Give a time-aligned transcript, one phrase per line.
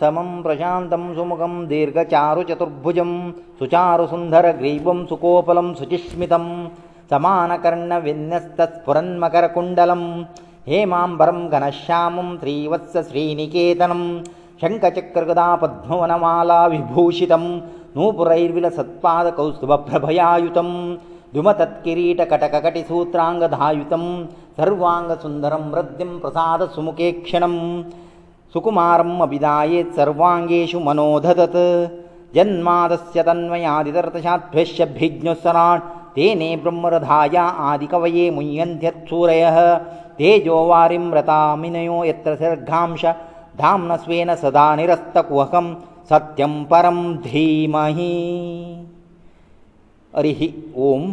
[0.00, 3.10] समं प्रशान्तं सुमुखं दीर्घचारुचतुर्भुजं
[3.60, 6.50] सुचारुसुन्दरग्रीवं सुकोपलं सुचिष्मितम्
[7.10, 10.00] समानकर्ण विन्यस्तस्फुरन्मकरकुण्डलम्
[10.70, 14.06] हेमाम्बरम् घनश्यामम् श्रीवत्स श्रीनिकेतनम्
[14.62, 17.46] शङ्खचक्रकृदा पद्मवनमाला विभूषितम्
[17.96, 20.72] नूपुरैर्विलसत्पादकौस्तुभप्रभयायुतम्
[21.34, 24.08] द्युमतत्किरीटकटककटिसूत्राङ्गधायुतम्
[24.58, 27.60] सर्वाङ्गसुन्दरम् हृद्यम् प्रसादसुमुखेक्षणम्
[28.54, 31.60] सुकुमारम् अभिधायेत् सर्वाङ्गेषु मनोधदत्
[32.38, 39.42] जन्मादस्य तन्मयादितर्तशाध्वेश्यभिज्ञः सराट् तेने ब्रह्मरथाया आदिकवये मुह्यन्त्यत्सूरय
[40.18, 43.02] तेजो वारिम्रतामिनयो यत्र सर्घांश
[43.60, 45.66] धाम्न स्वेन सदा निरस्तकुहकं
[46.10, 48.12] सत्यं परं धीमहि
[50.18, 50.42] हरिः
[50.90, 51.06] ओम्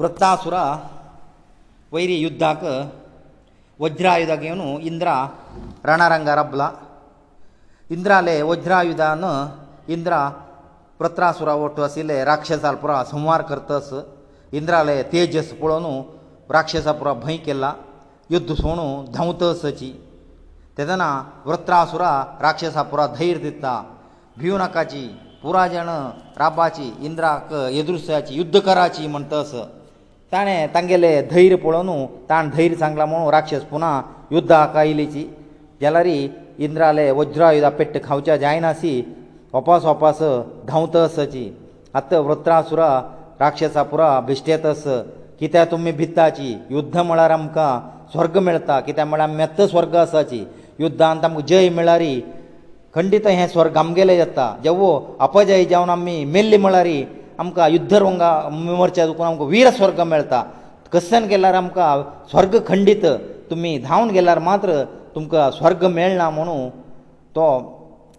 [0.00, 0.56] ವೃತ್ತಾಸುರ
[1.94, 2.62] ವೈರಿ ಯುದ್ಧಕ
[3.82, 5.06] ವಜ್ರಾಯುಧಗೇನು ಇಂದ್ರ
[5.88, 6.62] ರಣರಂಗ ರಬ್ಲ
[7.94, 9.24] ಇಂದ್ರಾಲೆ ವಜ್ರಾಯುಧನ
[9.94, 10.12] ಇಂದ್ರ
[11.00, 13.88] प्रत्रासुरा वट आशिल्ले राक्षसालपुरा संहार करतस
[14.60, 16.00] इंद्रालय तेजस पळोवन
[16.56, 17.72] राक्षसापुरा भंय केला
[18.34, 19.90] युध्द सोडून धांवतसची
[20.78, 21.08] तेदना
[21.46, 22.12] वृत्रासुरा
[22.44, 23.74] राक्षसापुरा धैर्य दिता
[24.38, 25.06] भिवू नाकाची
[25.42, 25.88] पुरा जण
[26.38, 29.52] राबाची इंद्राक येदृश्याची युध्द कराची म्हणटस
[30.32, 34.00] ताणें तांगेले धैर्य पळोवन ताणें धैर्य सांगला म्हणून राक्षस पुना
[34.32, 35.24] युध्दाक आयिल्लीची
[35.80, 38.94] गेल्यार इंद्रालय वज्रायुधा पेट्ट खावच्या जायनासी
[39.58, 40.18] ओपास ओपास
[40.68, 41.44] धांवत असची
[41.98, 42.88] आतां वृत्रासुरा
[43.40, 44.82] राक्षसा पुरा भिश्टेत अस
[45.40, 47.70] कित्याक तुमी भिताची युध्द म्हळ्यार आमकां
[48.12, 50.42] स्वर्ग मेळटा कित्याक म्हळ्यार मेत्त स्वर्ग आसाची
[50.80, 52.02] युध्दांत आमकां जय मेळ्ळ्यार
[52.94, 54.90] खंडीत हें स्वर्ग आमगेले येता जेवो
[55.26, 56.88] अपजय जावन आमी मेल्ली म्हळ्यार
[57.38, 60.42] आमकां युध्द रंगा मोर्चा दुखून आमकां वीर स्वर्ग मेळटा
[60.92, 61.88] कसल्यान गेल्यार आमकां
[62.30, 63.04] स्वर्ग खंडीत
[63.50, 64.82] तुमी धांवन गेल्यार मात्र
[65.14, 66.68] तुमकां स्वर्ग मेळना म्हणून
[67.36, 67.46] तो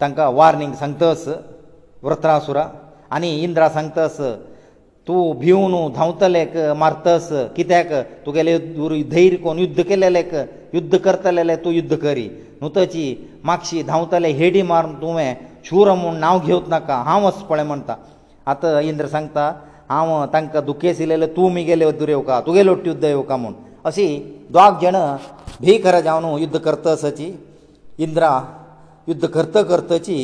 [0.02, 1.28] तांकां वार्नींग सांगतस
[2.04, 2.68] वृत्रासुरा
[3.16, 4.18] आनी इंद्रा सांगतस
[5.08, 7.92] तूं भिवन धांवतलेक मारतस कित्याक
[8.26, 10.34] तुगेले धैर्य कोन युध्द केलेलेक
[10.74, 12.28] युध्द करतले जाल्यार तूं युध्द करी
[12.62, 13.04] न्हू तची
[13.46, 15.34] मागशी धांवतले हेडी मारून तुवें
[15.66, 17.96] शूर म्हूण नांव घेवच नाका हांव अस पळय म्हणटा
[18.52, 19.52] आतां इंद्र सांगता
[19.90, 23.54] हांव तांकां दुखेस येयलेलें तूं म्हगेले दूर येवका तुगेलो युध्द येवका म्हूण
[23.86, 24.08] अशी
[24.54, 24.96] दोग जाण
[25.66, 27.32] भिकर जावन युध्द करतसची
[28.04, 28.40] इंद्रा
[29.10, 30.16] युध्द करता करताची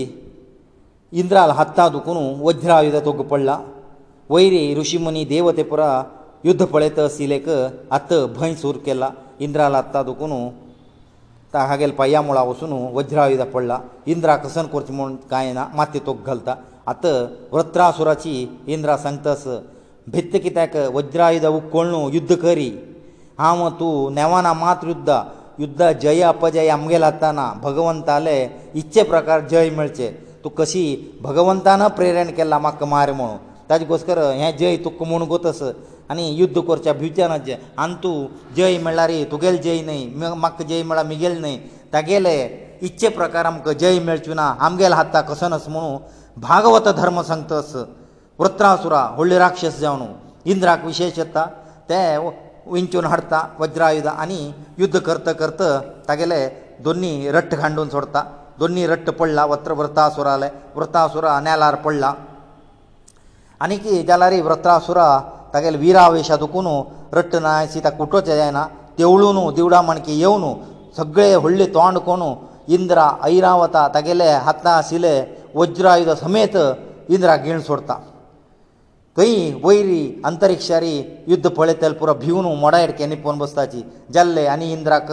[1.21, 3.57] इंद्राल हात्तां दुखून वज्रायुध तो पडला
[4.29, 5.87] वयरी ऋषीमुनी देवतेपुरा
[6.45, 7.47] युध्द पळयत आशिल्लेक
[7.97, 9.09] आत्त भंय सूर केला
[9.45, 10.33] इंद्राल हात्तां दुखून
[11.53, 13.79] ता हागेल पया मुळा वचून वज्रायुध पडला
[14.13, 16.55] इंद्रा कसन करचें म्हूण कांय ना माते तोक घालता
[16.91, 17.05] आत
[17.51, 18.35] वृत्रासुराची
[18.67, 19.47] इंद्रा सांगतास
[20.13, 22.69] भित्त कित्याक वज्रायुध उकळ्ळू युध्द करी
[23.39, 25.23] हांव तूं नेवाना मात युध्दा
[25.59, 28.37] युद्धा जय अपजय आमगेले आसतना भगवंताले
[28.81, 30.07] इच्छे प्रकार जय मेळचे
[30.43, 30.83] तूं कशी
[31.21, 33.37] भगवंतान प्रेरण केला म्हाका मार म्हणून
[33.69, 35.61] ताजे घोसकर हें जय तुका म्हूण गोतस
[36.11, 37.49] आनी युद्ध करच्या भिवच्यानच
[37.83, 41.57] आनी तूं जय म्हणल्यार तुगेले जय न्हय म्हाका जय म्हळ्यार मुगेले न्हय
[41.93, 42.35] तागेले
[42.87, 45.97] इच्छे प्रकार आमकां जय मेळचें ना आमगेले हाता कसो नस म्हणून
[46.47, 47.75] भागवत धर्म सांगता तस
[48.39, 50.03] वृत्रासुरा व्हडले राक्षस जावन
[50.51, 51.45] इंद्राक विशेश येता
[51.89, 52.01] ते
[52.71, 54.39] ವಿಂಚುನ ಹರ್ತ ವಜ್ರಾಯುಧ ಅನಿ
[54.81, 55.61] ಯುದ್ಧ ಕರ್ತ ಕರ್ತ
[56.09, 56.41] ತಗಲೇ
[56.85, 58.21] ದೊನ್ನಿ ರಟ್ಟ ಗಾಂಡೂನ್ ಸೋರ್ತಾ
[58.61, 60.47] ದೊನ್ನಿ ರಟ್ಟ ಪಳ್ಳ ವತ್ರವೃತ ಆಸುರale
[60.77, 62.03] ವೃತ ಆಸುರ ಅನೇಲಾರ್ ಪಳ್ಳ
[63.65, 64.99] ಅನಿಕಿ ಜಲಾರಿ ವೃತ ಆಸುರ
[65.53, 66.75] ತಗಲೇ ವೀರಾವೇಶದಕುನು
[67.17, 68.61] ರಟ್ಟನೈ ಸೀತಾಕುಟೋಜೇನ
[68.99, 70.51] ತೇವಳುನು ದಿವಡಾಮಣಕಿ ಯೆವನು
[70.99, 72.31] सगळे ಹೊಳ್ಳಿ ತೋಂಡಕೋನು
[72.77, 72.97] ಇಂದ್ರ
[73.33, 75.15] ಐರಾವತ ತಗಲೇ ಹತ್ತಾ ಸಿಲೆ
[75.59, 76.57] ವಜ್ರಾಯುಧ ಸಮೇತ
[77.15, 77.95] ಇಂದ್ರ ಗಿಳ್ ಸೋರ್ತಾ
[79.17, 79.33] थंय
[79.63, 80.93] वयरी अंतरिक्षारी
[81.29, 83.81] युद्ध पळयतल पुरो भिवन मोडायड केन्ना पळोवन बसताची
[84.13, 85.11] जाल्ले आनी इंद्राक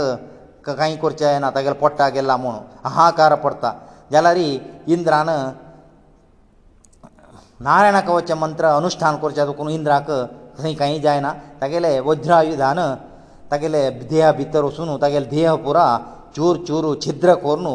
[0.67, 2.55] कांय करचें जायना तागेलो पोट्टा गेला म्हूण
[2.85, 3.73] हाहाकार पडटा
[4.12, 4.37] जाल्यार
[4.97, 5.29] इंद्रान
[7.69, 10.11] नारायणाक वचचें मंत्र अनुश्ठान करचें तुकून इंद्राक
[10.62, 12.79] थंय कांय जायना तागेले वज्रायुधान
[13.50, 15.87] तागेले देहा भितर वचून तागेले देह पुरा
[16.37, 17.67] चूर चूर छिद्र करून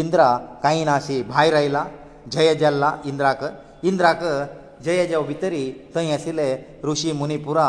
[0.00, 0.30] इंद्रा
[0.62, 1.84] कांय नाशी भायर आयला
[2.32, 3.44] जय जाल्ला इंद्राक
[3.88, 4.22] इंद्राक
[4.84, 5.62] जय जय भितरी
[5.96, 6.48] थंय आशिल्ले
[6.90, 7.64] ऋषी मुनी पुरा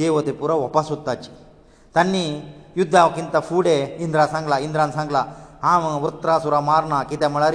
[0.00, 1.30] देव ते पुरा वपा सोदताची
[1.96, 2.24] तांणी
[2.76, 5.24] युद्धा किंता फुडें इंद्रा सांगला इंद्रान सांगला
[5.62, 7.54] हांव वृत्रासुरा मारना कित्या म्हळ्यार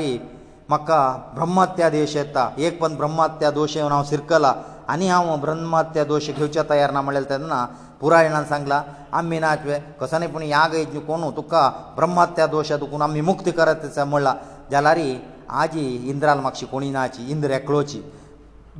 [0.69, 0.97] म्हाका
[1.35, 4.53] ब्रह्मत्या देश येता एक पंद ब्रह्मत्या दोश येवन हांव सिरकला
[4.91, 7.63] आनी हांव ब्रह्मत्या दोश घेवचे तयार ना म्हळ्यार तेन्ना
[8.01, 8.81] पुरायणान सांगला
[9.17, 9.53] आमी ना
[10.01, 14.33] कसो न्ही पूण याग यज्ञ कोण तुका ब्रह्मत्या दोशा दुखून आमी मुक्त करत म्हणला
[14.71, 14.99] जाल्यार
[15.63, 18.01] आजी इंद्राल म्हाक्षी कोणी नाची इंद्र एकलोची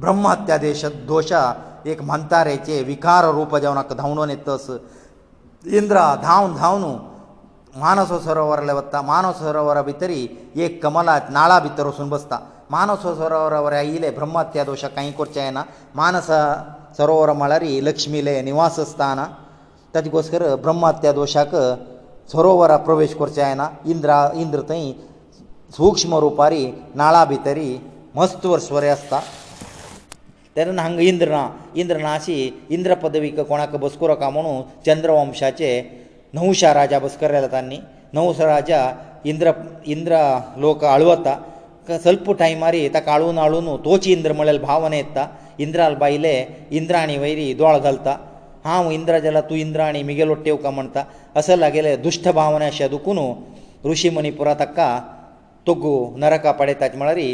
[0.04, 1.32] ब्रह्महत्या देश दोश
[1.92, 4.66] एक मंतारेचे विकार रूप जावन धांवडोन येतस
[5.80, 6.84] इंद्र धांवन धांवन
[7.82, 12.38] मानस सरोवरा वता मानस सरोवरा भितर एक कमला नाळा भितर वचून बसता
[12.72, 15.64] मानस सरोवरा आयिल्ले ब्रह्महत्या दोश कांय करचे येना
[15.96, 16.28] मानस
[16.98, 19.20] सरोवर म्हळ्यार लक्ष्मीले निवास आसतान
[19.96, 21.56] ताजे गोसकर ब्रह्महत्या दोशाक
[22.32, 24.92] सरोवरा प्रवेश करचे येना इंद्र इंद्र थंय
[25.78, 26.66] सूक्ष्म रुपारी
[26.96, 27.78] नाळा भितरी
[28.16, 29.20] मस्त वर्स वरें आसता
[30.58, 31.42] ದರಣಾ ಹಂಗಾ ಇಂದ್ರನಾ
[31.82, 32.36] ಇಂದ್ರನಾಸಿ
[32.76, 34.54] ಇಂದ್ರ ಪದವಿಕ ಕೋಣಕ ಬಸ್ಕರ ಕಾಮನು
[34.88, 35.70] ಚಂದ್ರ ವಂಶಾಚೆ
[36.38, 37.80] ನೌಸರಾಜ ಬಸ್ಕರ ರಜತನ್ನಿ
[38.18, 38.80] ನೌಸರಾಜಾ
[39.32, 39.48] ಇಂದ್ರ
[39.96, 40.14] ಇಂದ್ರ
[40.64, 41.28] ಲೋಕ ಅಳವತ್ತ
[42.06, 45.24] ಸ್ವಲ್ಪ ಟೈಮಾರಿ ತಕાળೂನ ಆಳುನೋ ತೋ ಚೇಂದ್ರ ಮಳಲ್ ಭಾವನೆ ಇತ್ತಾ
[45.64, 46.34] ಇಂದ್ರал байಲೆ
[46.80, 48.14] ಇಂದ್ರಾಣಿ ವೈರಿ ಇಡೊಳ ಗಲ್ತಾ
[48.68, 51.02] ಹಾವು ಇಂದ್ರಜಲ तू ಇಂದ್ರಾಣಿ ಮಿಗೆ ಲೊಟ್ಟೆ ಉಕ ಮಂತಾ
[51.42, 53.26] ಅಸ ಲಗಲೇ ದುಷ್ಟ ಭಾವನೆ ಆಶದು ಕುನು
[53.90, 54.80] ಋಷಿ ಮಣಿಪುರ ತಕ್ಕ
[55.70, 55.94] ತೊಗ್ಗು
[56.24, 57.30] ನರಕ ಪಡೈತ ಜ್ಮಳರಿ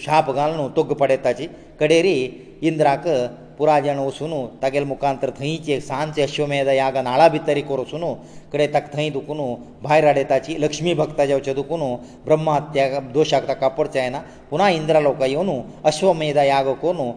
[0.00, 1.46] शाप घालून तोग पडयताची
[1.80, 2.12] कडेरी
[2.66, 3.06] इंद्राक
[3.58, 8.04] पुराजन वचून तागेले मुखांतर थंयचे सांजचे अश्वमेध याग नाळा भितर एक वचून
[8.52, 9.40] कडे ताका थंय दुखून
[9.82, 11.80] भायर हाडयताची लक्ष्मी भक्ता जेवचे दुखून
[12.24, 15.50] ब्रह्महत्या दोशाक ताका पडचे जायना पुना इंद्रा लोकां येवन
[15.84, 17.10] अश्वमेध याग करून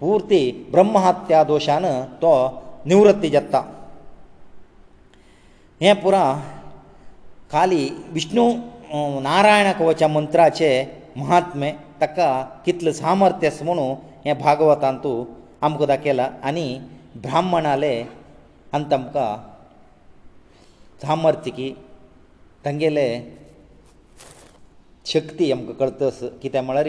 [0.00, 1.84] पुर्ती ब्रह्महत्या दोशान
[2.22, 2.34] तो
[2.88, 3.60] निवृत्ती जाता
[5.82, 6.22] हें पुरा
[7.52, 8.50] खाली विष्णू
[9.20, 10.72] नारायणाक वच्या मंत्राचे
[11.16, 12.28] महात्मे ताका
[12.64, 15.14] कितलें सामर्थ्य आसा म्हणून हें भागवतांत तूं
[15.66, 16.66] आमकां दाखयला आनी
[17.24, 17.94] ब्राह्मणाले
[18.74, 19.30] आनी तांकां
[21.04, 21.68] सामर्थ्य की
[22.64, 23.06] तांगेले
[25.12, 26.86] शक्ती आमकां कळतस कित्याक म्हळ्यार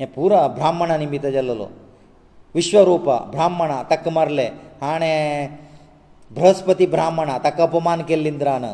[0.00, 1.66] हें पुरो ब्राह्मणा निमित्त जाल्लो
[2.56, 4.48] विश्वरूप ब्राह्मणा ताका मारले
[4.82, 5.48] हाणें
[6.36, 8.64] बृहस्पती ब्राह्मणा ताका अपमान केल्ले इंद्रान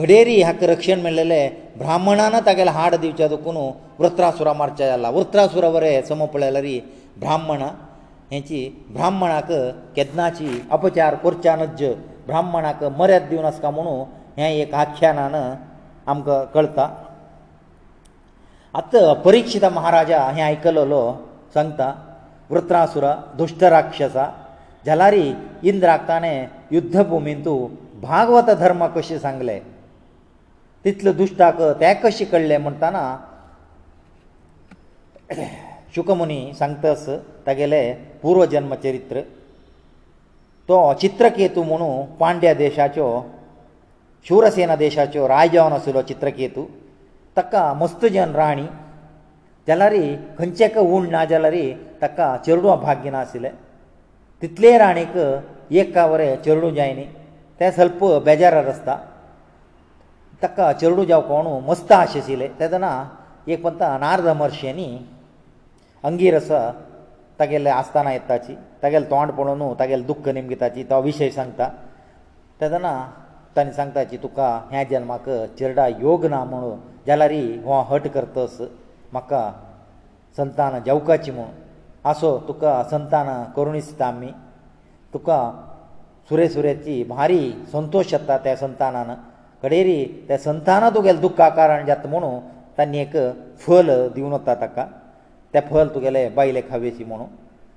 [0.00, 1.40] घडेरी हाका रक्षण मेळलेले
[1.78, 3.56] ब्राह्मणान तागेले हाड दिवच्या दुखून
[3.98, 6.64] वृत्रासुरा मारचे जाला वृत्रासुरा बरें समो पळयल्यार
[7.20, 7.62] ब्राह्मण
[8.32, 8.62] हेची
[8.94, 9.52] ब्राह्मणाक
[9.96, 10.46] केदनाची
[10.76, 11.84] अपचार करच्या नज्ज
[12.26, 14.00] ब्राह्मणाक मर्याद दिवन आसता म्हणून
[14.38, 16.88] हें एक आख्यानान आमकां कळटा
[18.78, 21.02] आतां परिक्षिता महाराजा हें आयकललो
[21.54, 21.92] सांगता
[22.50, 24.26] वृत्रासुरा दुश्ट राक्षसा
[24.86, 25.32] जाल्यारी
[25.70, 27.56] इंद्राक ताणें युध्दभुमींतू
[28.02, 29.58] भागवत धर्म कशें सांगलें
[30.84, 33.04] तितलो दुश्टाक ते कशें कळ्ळें म्हणटना
[35.94, 37.06] शुकमुनी सांगतास
[37.46, 37.80] तागेले
[38.22, 39.20] पुर्वजन्म चरित्र
[40.68, 41.88] तो चित्रकेतू म्हणू
[42.20, 43.08] पांड्या देशाच्यो
[44.28, 46.64] शूरसेना देशाच्यो राजावन आशिल्लो चित्रकेतू
[47.36, 48.66] ताका मस्तुजन राणी
[49.68, 49.94] जाल्यार
[50.38, 51.54] खंयचेक उण ना जाल्यार
[52.02, 53.50] ताका चेडवां भाग्य नाशिल्लें
[54.42, 55.16] तितले राणीक
[55.78, 57.04] एक कावरे चेडूं जायनी
[57.60, 58.96] तें सल्प बेजारार आसता
[60.44, 62.90] ताका चेडू जावं कोणू मस्त आशिशिल्ले तेदना
[63.52, 64.86] एक पंत नार्द महर्शिनी
[66.08, 66.60] अंगीर आसा
[67.40, 71.68] तागेले आसतना येताची तागेलें तोंड पळोवन तागेलें दुख्ख निमगिताची तो विशय सांगता
[72.60, 72.92] तेदना
[73.56, 76.76] तांणी सांगताची तुका ह्या जल्माक चेरडा योग ना म्हणून
[77.06, 77.32] जाल्यार
[77.64, 78.60] हो हट करतस
[79.12, 79.42] म्हाका
[80.36, 81.46] संतान जेवकाची म्हूण
[82.12, 84.32] आसो तुका संतान करूं इस्ता आमी
[85.14, 85.38] तुका
[86.28, 89.10] सुरे सुरेची म्हारी संतोश येता त्या संतानान
[89.64, 92.38] कडेरी त्या संतान तुगेलें दुख्खा कारण जाता म्हणून
[92.78, 93.16] तांणी एक
[93.66, 94.84] फल दिवन वता ताका
[95.54, 97.26] तें फल तुगेले बायले खावेची म्हणून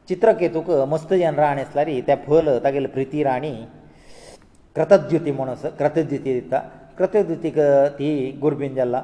[0.08, 3.54] चित्रकेतूक मस्त जेन राण आसल्यारी तें फल तागेले प्रिती राणी
[4.76, 6.60] कृतद्युती म्हण कृतद्युती दिता
[6.98, 7.60] कृतद्युतीक
[8.00, 8.10] ती
[8.42, 9.02] गुरबीन जाल्ला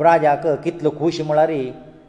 [0.00, 1.60] राजाक कितलो खूश म्हळ्यारी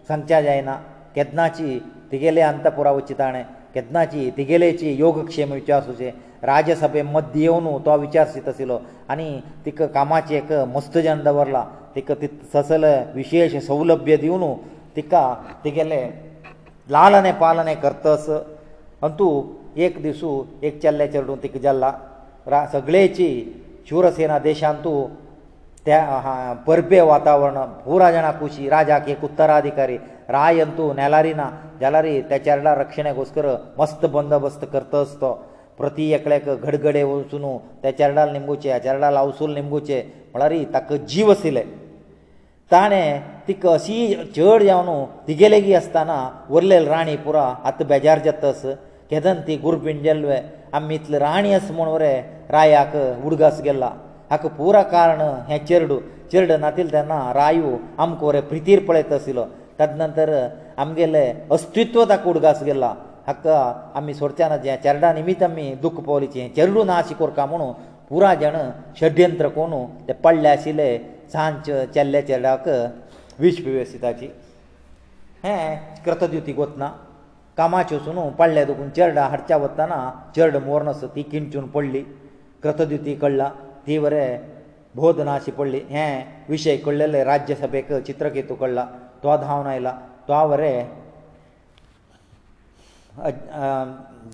[0.07, 0.75] सांगच्या जायना
[1.15, 1.79] केदनाची
[2.11, 3.43] तिगेले अंतपुरा वचची ताणें
[3.77, 6.09] केदनाची तिगेलेची योगक्षेम विचारसुचे
[6.43, 8.77] राज्यसभे मध्ये येवन तो विचारसीत आशिल्लो
[9.09, 9.29] आनी
[9.65, 11.63] तिका कामाचे एक मस्तजन दवरला
[11.95, 14.53] तिका ती ससल विशेश सौलभ्य दिवन
[14.95, 15.21] तिका
[15.63, 16.01] तिगेले
[16.91, 18.29] लालने पालने करतस
[19.05, 19.29] अंतू
[19.85, 20.31] एक दिसू
[20.67, 21.91] एक चल्ले चेडूं तिका जाल्ला
[22.51, 23.29] रा सगळेची
[23.89, 24.97] शूरसेना देशांतू
[25.85, 25.99] त्या
[26.67, 29.97] परबे वातावरण पुरा जाणां खुशी राजाक एक उत्तराधिकारी
[30.35, 31.45] राय अंतू नेलारी ना
[31.81, 33.45] जाल्यार तेचेरडा रक्षणेकोस्कर
[33.79, 35.31] मस्त बंदोबस्त करता आसतो
[35.77, 37.45] प्रती एकल्याक घडघडे वचून
[37.83, 40.01] तेचेरडाल निंबूचे आचेरडाल हावसूल निंबूचे
[40.33, 41.63] म्हळ्यार ताका जीव आशिल्ले
[42.71, 43.95] ताणें तीक अशी
[44.35, 44.89] चड जावन
[45.27, 46.17] तिगे लेगीत आसतना
[46.53, 48.61] उरलेल राणी पुरो आतां बेजार जातस
[49.09, 50.39] केदन ती गुरपिंजल्वे
[50.77, 52.11] आमी इतली राणी आस म्हूण वरे
[52.55, 53.91] रायाक उडगास गेल्ला
[54.31, 55.99] हाका पुरो कारण हें चेरडू
[56.31, 59.45] चेरडू नातील तेन्ना रायू आमकां वरे प्रितीर पळयत आशिल्लो
[59.79, 60.29] ताजे नंतर
[60.81, 62.87] आमगेले अस्तित्व ताका उडगास गेला
[63.27, 63.57] हाका
[63.97, 67.71] आमी सोडच्या ना जे चेरडा निमित आमी दुख्ख पावलीचे चेरडू नाशी कोरता म्हणून
[68.09, 68.55] पुराय जाण
[68.99, 69.71] षड्यंत्र कोण
[70.07, 70.97] ते पडले आशिल्ले
[71.33, 72.67] सांज चेल्ले चेड्याक
[73.39, 74.27] विश पिवेसिताची
[75.43, 75.55] हे
[76.05, 76.91] कृतद्युती कोतना
[77.57, 82.01] कामाच्यो सुनू पडले दुखून चेरडा हाडच्या वताना चेरड मोरन आसा ती किंचून पडली
[82.63, 83.49] कृतद्युती कळ्ळा
[83.87, 84.37] ती बरें
[84.95, 86.07] भोदनाशी पडली हे
[86.49, 88.85] विशय कळलेले राज्यसभेक चित्रकेतू कळ्ळा
[89.27, 89.91] तो धांवन आयला
[90.27, 90.71] तो वरे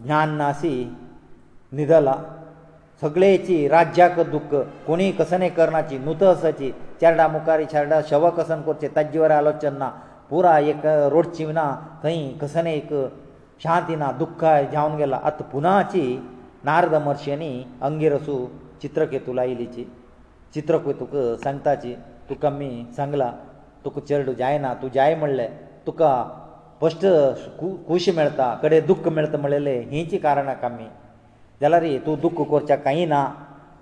[0.05, 0.75] ज्ञान नासी
[1.77, 2.15] निधला
[3.01, 4.55] सगळेची राज्याक दुख्ख
[4.88, 6.71] कोणी कसने करणाची नुतसाची
[7.01, 9.89] चेरडा मुखारी चेरडा शव कसन करचे ताजे वर आलोचन ना
[10.29, 11.65] पुरा एक रोडची ना
[12.03, 12.89] थंय कसने एक
[13.63, 16.05] शांती ना दुख्ख जावन गेला आतां पुनाची
[16.69, 17.51] नारद महर्शिनी
[17.88, 18.45] अंगिरसू
[18.81, 19.85] चित्रकेतू लायिलीची
[20.53, 21.93] चित्रकेतूक सांगताची
[22.29, 23.31] तुका आमी सांगला
[23.83, 25.49] तुका चेडूं जायना तूं जाय म्हणलें
[25.85, 26.09] तुका
[26.81, 27.05] फस्ट
[27.87, 30.85] खुशी मेळटा कडेन दुख्ख मेळटा म्हणलेलें हेंची कारणाक आमी
[31.61, 33.23] जाल्यार तूं दुख्ख करचें कांय ना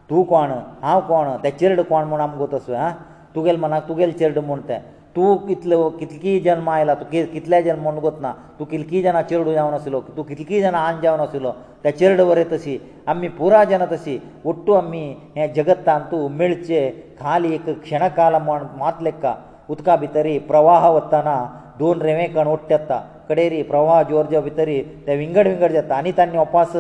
[0.09, 2.91] तूं कोण हांव कोण तें चेडूं कोण म्हूण आमकां तसो आं
[3.35, 4.79] तुगेले मनाक तुगेलें चेडूं म्हूण तें
[5.15, 9.53] तूं कितले कितकी जल्मां आयला तुगे कितले जल्म म्हूण गोत ना तूं कितकी जाणां चेडूं
[9.53, 11.51] जावन आसलो तूं कितकी जाणां आन जावन आसलो
[11.83, 12.77] तें चेडूं बरें तशी
[13.13, 14.17] आमी पुराय जाणां तशी
[14.49, 15.03] ओट्टू आमी
[15.37, 16.89] हें जगत्तान तूं मेळचें
[17.21, 19.33] खाली एक क्षणकाल म्हण मात लेखा
[19.69, 21.35] उदका भितर प्रवाह वताना
[21.79, 22.97] दोन रेवे कण ओडटा
[23.29, 24.69] कडेर प्रवाह जोरजा भितर
[25.05, 26.73] ते विंगड विंगड जाता आनी तांणी उपास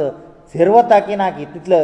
[0.53, 1.79] झेरवता की ना की तितलो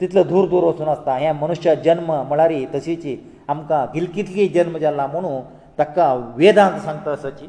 [0.00, 3.16] तितलो दूर दूर वचून आसता हे मनुश्य जन्म म्हळ्यार तशीची
[3.52, 5.40] आमकां गिलकितली जन्म जाला म्हणून
[5.78, 7.48] ताका वेदांत सांगता असोची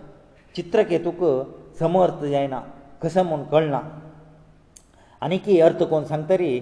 [0.56, 1.24] चित्रकेतूक
[1.80, 2.60] समर्थ जायना
[3.02, 3.80] कसो म्हूण कळना
[5.22, 6.60] आनीकय अर्थ कोण सांगतरी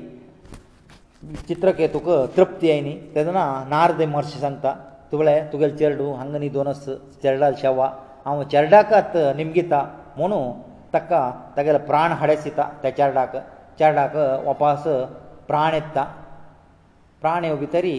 [1.47, 4.75] चित्रकेतूक तृप्ती आयनी तेदना नार्द महर्शी सांगता
[5.11, 6.71] तुवळे तुगेले चेडू हांगा न्ही दोन
[7.23, 7.87] चेडा शेवा
[8.25, 9.83] हांव चेडाकच निमगिता
[10.17, 10.51] म्हणून
[10.93, 11.19] ताका
[11.57, 13.35] तागेले प्राण हाडेस दिता त्या चेडाक
[13.79, 14.15] चेडाक
[14.47, 14.83] वपास
[15.47, 16.03] प्राण येता
[17.21, 17.91] प्राण येव भितरी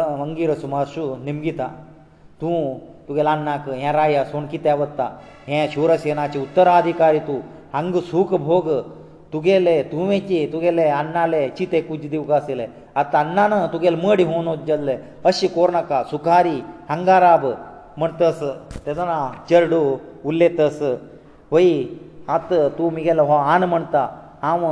[0.00, 1.66] अंगीर सुमाशु निमगिता
[2.40, 5.08] तूं तुगेले अन्नाक हे राया सोण कित्याक वता
[5.48, 7.40] हे शिवरसेनाचे उत्तराधिकारी तूं
[7.72, 8.68] हांग सुख भोग
[9.32, 12.66] तुगेले तुवेचे तुगेले अन्नाले चिते कुज दिवक आसले
[13.00, 14.94] आतां अन्ना न्हय तुगेलें मड हून जल्ले
[15.28, 16.56] अशें करूं नाका सुखारी
[16.90, 17.44] हांगाराब
[17.98, 18.40] म्हण तस
[18.86, 19.16] तेजो ना
[19.48, 19.80] चेरडू
[20.28, 20.78] उरले तस
[21.52, 21.66] वय
[22.34, 24.02] आत तूं म्हगेलो हो आन म्हणटा
[24.42, 24.62] हांव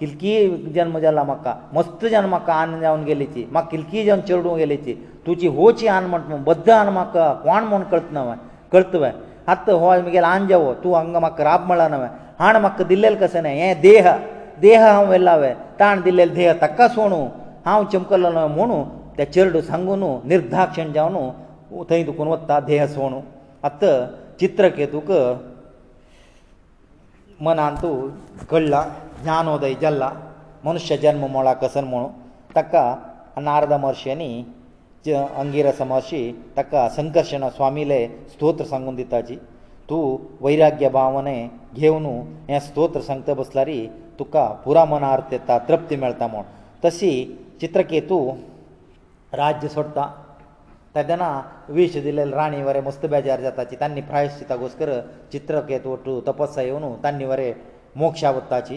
[0.00, 0.30] किलकी
[0.76, 4.94] जल्म जाला म्हाका मस्त जन म्हाका आन जावन गेलीची म्हाका किलकी जावन चेरडूं गेलीची
[5.26, 8.24] तुजी होची आन म्हण बद्द आन म्हाका कोण म्हूण करतना
[8.72, 9.10] करतवे
[9.54, 12.06] आत हो म्हगेलो आन जावो तूं हांगा म्हाका राब म्हणला नवे
[12.40, 14.10] हाण म्हाका दिल्लेलें कशें न्हय हें देह
[14.64, 17.22] देह हांव व्हेल्लावे ताण दिल्लेलें देह ताका सोणू
[17.66, 18.76] ಹಾ ಚಮಕಲನ ಮೋನು
[19.16, 21.20] ತ ಚರಡು सांगونو ನಿರ್ದಾಕ್ಷಿಣ್ಯವನು
[21.90, 23.18] ತೈಂದು ಕೊನವತಾ ದೇಹ ಸೋನು
[23.68, 23.82] ಅತ್ತ
[24.40, 25.10] ಚಿತ್ರಕೇತುಕ
[27.46, 27.90] ಮನ ಅಂತು
[28.52, 28.74] ಗಲ್ಲ
[29.20, 30.04] ಜ್ಞಾನೋದಯ ಜಲ್ಲ
[30.68, 32.08] ಮನುಷ್ಯ ಜನ್ಮ ಮೊಳಕಸರ ಮೋನು
[32.56, 32.74] ತಕ್ಕ
[33.48, 34.30] নারদ ಮಹರ್ಷಿನಿ
[35.42, 36.20] ಅಂಗೀರ ಸಮಾಶಿ
[36.56, 38.00] ತಕ್ಕ ശങ്കರ್ಶನ ಸ್ವಾಮೀಲೆ
[38.32, 39.36] ಸ್ತೋತ್ರ सांगುಂದಿತ್ತಾಜಿ
[39.90, 39.98] तू
[40.46, 41.36] ವೈರಾಗ್ಯ ಭಾವನೆ
[41.78, 42.14] ಗೆವನು
[42.54, 43.78] ಯಾ ಸ್ತೋತ್ರ ಸಂಗತ বসಲಾರಿ
[44.18, 45.38] ತುಕ್ಕ پورا ಮನಾರ್ತೆ
[45.70, 46.42] ತೃಪ್ತಿ ಮೇಳ್ತಾ ಮೋ
[46.82, 47.12] ತಸಿ
[47.62, 48.16] ಚಿತ್ರಕೇತು
[49.40, 49.98] ರಾಜ್ಯಸೊತ್ತ
[50.94, 51.24] ತದನ
[51.76, 54.90] ವಿಚ ದಿಲ್ಲ ಲ ರಾಣಿವರೇ ಮುಸ್ತಬಾಜಾರ್ ಜಾತಾಚಿ ತನ್ನಿ ಪ್ರಾಯಶ್ಚಿತಗೋಸ್ಕರ
[55.32, 57.46] ಚಿತ್ರಕೇತ ಒಟು ತಪಸ್ಸಾಯೆವನು ತನ್ನಿವರೇ
[58.00, 58.76] ಮೋಕ್ಷಾವತ್ತಾಚಿ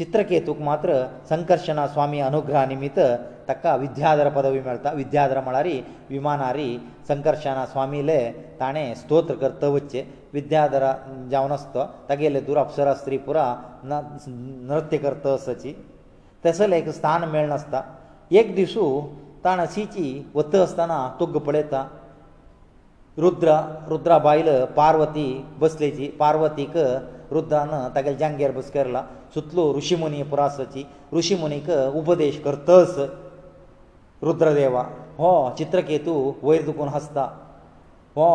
[0.00, 0.90] ಚಿತ್ರಕೇತಕ್ಕೆ ಮಾತ್ರ
[1.32, 3.06] ಸಂಕರ್ಷಣಾ ಸ್ವಾಮಿ ಅನುಗ್ರಹ ನಿಮಿತ್ತ
[3.48, 5.76] ತಕ್ಕ ವಿದ್ಯಾದರ ಪದವಿ ಮಲ್ತ ವಿದ್ಯಾದರ ಮಳಾರಿ
[6.14, 6.68] ವಿಮಾನಾರಿ
[7.10, 8.20] ಸಂಕರ್ಷಣಾ ಸ್ವಾಮೀಲೇ
[8.62, 10.02] ತಾಣೆ ಸ್ತೋತ್ರ ಕರ್ತವಚ್ಚೆ
[10.36, 10.84] ವಿದ್ಯಾದರ
[11.34, 11.76] ಜಾವ್ನಸ್ತ
[12.10, 13.38] ತಗೆಲೆ ದೂರப்சರಾ ಸ್ತ್ರೀಪುರ
[13.90, 14.00] ನ
[14.70, 15.72] ನರ್ತ್ಯkert ತಸಚಿ
[16.44, 17.80] ತಸಲೇಕ ಸ್ಥಾನ ಮೇಳ್ನಸ್ತಾ
[18.36, 18.82] एक दिसू
[19.44, 21.86] ताणसीची वत आसतना तुग पळयता
[23.18, 23.54] रुद्र
[23.88, 25.28] रुद्रा बायल पार्वती
[25.60, 26.76] बसलेची पार्वतीक
[27.32, 29.02] रुद्रान तागेले जांगेर बसकेरला
[29.34, 30.84] सुतलो ऋषीमुनी पुरासची
[31.16, 32.98] ऋषीमुनीक उपदेश करतस
[34.22, 34.82] रुद्रदेवा
[35.18, 37.24] हो चित्रकेतू वयर दुखून हसता
[38.16, 38.28] हो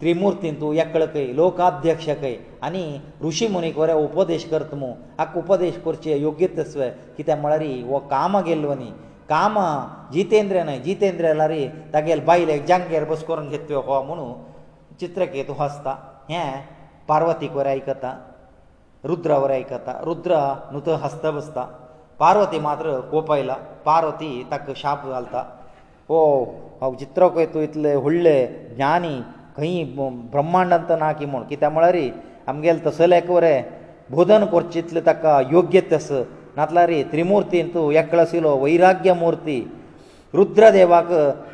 [0.00, 2.34] ত্রিমূর্তಿಂತ യക്കളകൈ ലോകാധ്യക്ഷകൈ
[2.66, 2.82] 아니
[3.24, 4.88] ഋഷിമുനിവരെ ഉപದೇಶkertmo
[5.22, 6.82] ആ ഉപದೇಶൂർചേ യോഗ്യതസ്വ
[7.16, 8.90] കിതാ മളരി വ കാമ गेलവനി
[9.32, 9.56] കാമ
[10.14, 11.62] જીതേന്ദ്രനേ જીതേന്ദ്രലരി
[11.94, 14.26] തകയൽ байലെ ജംഗയർ বসകൊരൻ കേത്വോവ മну
[15.00, 15.86] ചിത്രകേതു ഹസ്ത
[16.32, 16.42] ഹേ
[17.10, 18.12] പാർവതി കൊരൈകതാ
[19.10, 20.32] രുദ്രവരെൈകതാ രുദ്ര
[20.72, 21.56] മുത ഹസ്ത ബസ്ത
[22.22, 23.50] പാർവതി മാത്രം കോപൈല
[23.88, 25.42] പാർവതി തക്ക ശാപ घालതാ
[26.12, 26.16] ഓ
[26.82, 28.38] ആ ചിത്രകേതു ഇത്ലെ ഹുളലെ
[28.76, 29.14] ജ്ഞാനി
[29.60, 29.84] खंय
[30.32, 32.08] ब्रह्मांडांत ना की म्हूण कित्याक म्हळ्यार रे
[32.48, 33.62] आमगेलें तसलें एक वरें
[34.10, 36.10] बोधन करचें इतलें ताका योग्य तस
[36.56, 39.58] नातला रे त्रिमुर्तीन तूं एकलो आशिल्लो वैराग्य मुर्ती
[40.34, 41.10] रुद्रदेवाक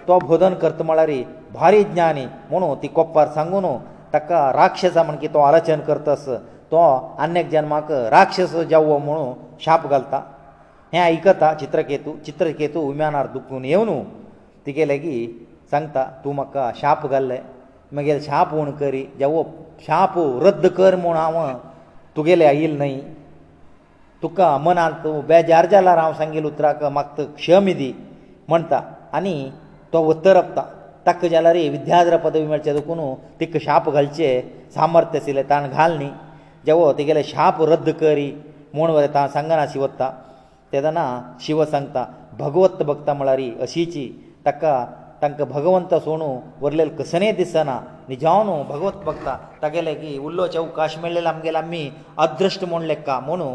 [0.09, 1.23] तो बोधन करता म्हळ्यार रे
[1.55, 3.67] भारी ज्ञानी म्हणून ती कोप्पार सांगून
[4.13, 6.27] ताका राक्षसा म्हण की तो आलोचन करतास
[6.73, 6.81] तो
[7.27, 9.33] अन्यक जन्माक राक्षस जावो म्हणून
[9.65, 10.21] शाप घालता
[10.93, 14.01] हें आयकता चित्रकेतू चित्रकेतू विमानार दुखून येवन
[14.67, 15.13] तिगेलें की
[15.71, 17.39] सांगता तूं म्हाका शाप घाल्लें
[17.95, 19.43] म्हगेलो शाप म्हूण करी देवो
[19.87, 20.15] शाप
[20.47, 21.37] रद्द कर म्हूण हांव
[22.17, 23.01] तुगेले आयिल न्ही
[24.23, 27.93] तुका मनांत बेजार जाल्यार हांव सांगिल्लो उतराक म्हाका क्षमी दी
[28.49, 28.81] म्हणटा
[29.17, 29.35] आनी
[29.93, 30.65] तो उत्तरपता
[31.07, 33.01] ताका जाल्यार विद्याद्र पदवी मेळचे दुखून
[33.41, 34.29] तिका शाप घालचे
[34.75, 36.11] सामर्थ्य आशिल्ले ताणें घाल न्ही
[36.67, 38.31] देवो तेगेले शाप रद्द करी
[38.75, 40.11] म्हूण ताणें सांगना शिवत्ता
[40.73, 41.07] तेदना
[41.41, 42.05] शिव सांगता
[42.39, 44.07] भगवत भक्ता म्हळ्यार अशीची
[44.47, 44.73] ताका
[45.21, 46.27] तांकां भगवंत सोणू
[46.61, 51.81] वरलेले कसनय दिसना निजावन भगवत भक्ता तागेले की उल्लो चौकाश मेळ्ळेले आमगेले आमी
[52.25, 53.49] अदृश्ट म्हूण लेखा म्हुणू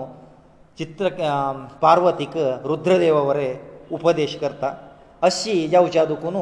[0.80, 1.10] चित्र
[1.82, 2.38] पार्वतीक
[2.72, 4.74] रुद्रदेवा वरें उपदेश करता
[5.28, 6.38] अशी जावच्या दुखून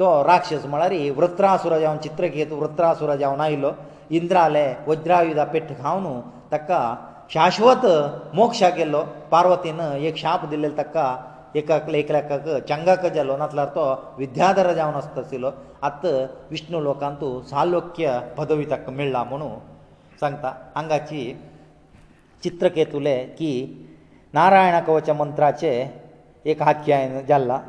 [0.00, 3.72] तो राक्षस म्हळ्यार वृत्रासुरा जावन चित्र घेत वृत्रासुरा जावन आयलो
[4.20, 6.20] इंद्राले वज्रायुधा पेट खावन
[6.52, 6.80] ताका
[7.34, 7.84] शाश्वत
[8.34, 11.04] मोक्षा गेल्लो पार्वतीन एक शाप दिल्लो ताका
[11.58, 13.84] एकाक एकल्याकाक चंगाक जालो नातल्यार तो
[14.18, 15.50] विद्याधर जावन आसतालो
[15.88, 16.12] आतां
[16.50, 19.48] विष्णू लोकांतू सालोक्य पदवी ताका मेळ्ळा म्हणू
[20.20, 21.22] सांगता हांगाची
[22.44, 23.50] चित्रकेतुले की
[24.34, 25.72] नारायण कवच मंत्राचे
[26.52, 27.60] एक आख्यायन जाल्ला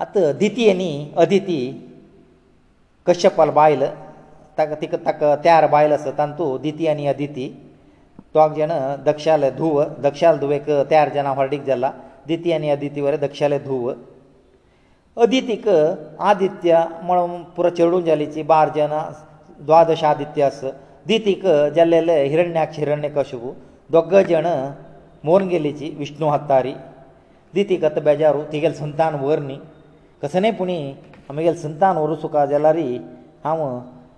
[0.00, 0.92] आतां दितीय न्ही
[1.24, 1.60] अदिती
[3.06, 3.84] कश्यपाल बायल
[4.58, 7.50] ताका तिका ताका त्यार बायल आसा तांतू दिती आनी अदिती
[8.36, 11.90] तो हांगा जेन्ना दक्षाले धुव दक्षाल धुवेक तयार जेन्ना हॉर्डीक जाला
[12.28, 13.90] दिती आनी अदिती वरे दक्षाले धुव
[15.22, 15.68] अदितीक
[16.28, 19.00] आदित्य म्हणून पुरो चेडूं जालीची बार जेन्ना
[19.66, 20.60] द्वादश आदित्य आस
[21.08, 23.52] दितीक जाल्लेले हिरण्याक्ष हिरण्य कशुबू
[23.96, 24.46] दोग जण
[25.24, 26.72] मोरून गेलीची विष्णू हत्तारी
[27.54, 29.58] दितीक आतां बेजारू तिगेल संतान वर न्ही
[30.22, 30.76] कसनय पुणी
[31.30, 32.76] आमगेलें संतान व्हरूं सुका जाल्यार
[33.44, 33.64] हांव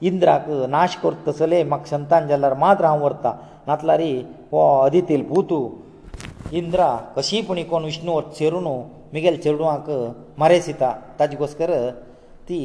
[0.08, 3.32] इंद्राक नाश करता तसलें म्हाका संतान जाल्यार मात्र हांव व्हरतां
[3.68, 4.12] नातलारी
[4.52, 5.56] हो अदितील पुतू
[6.58, 8.72] इंद्रा कशीय पूण कोण विष्णू हो चेरुणू
[9.14, 9.88] मिगेल चेडवांक
[10.40, 11.70] मारे सीता ताजे गोसकर
[12.48, 12.60] ती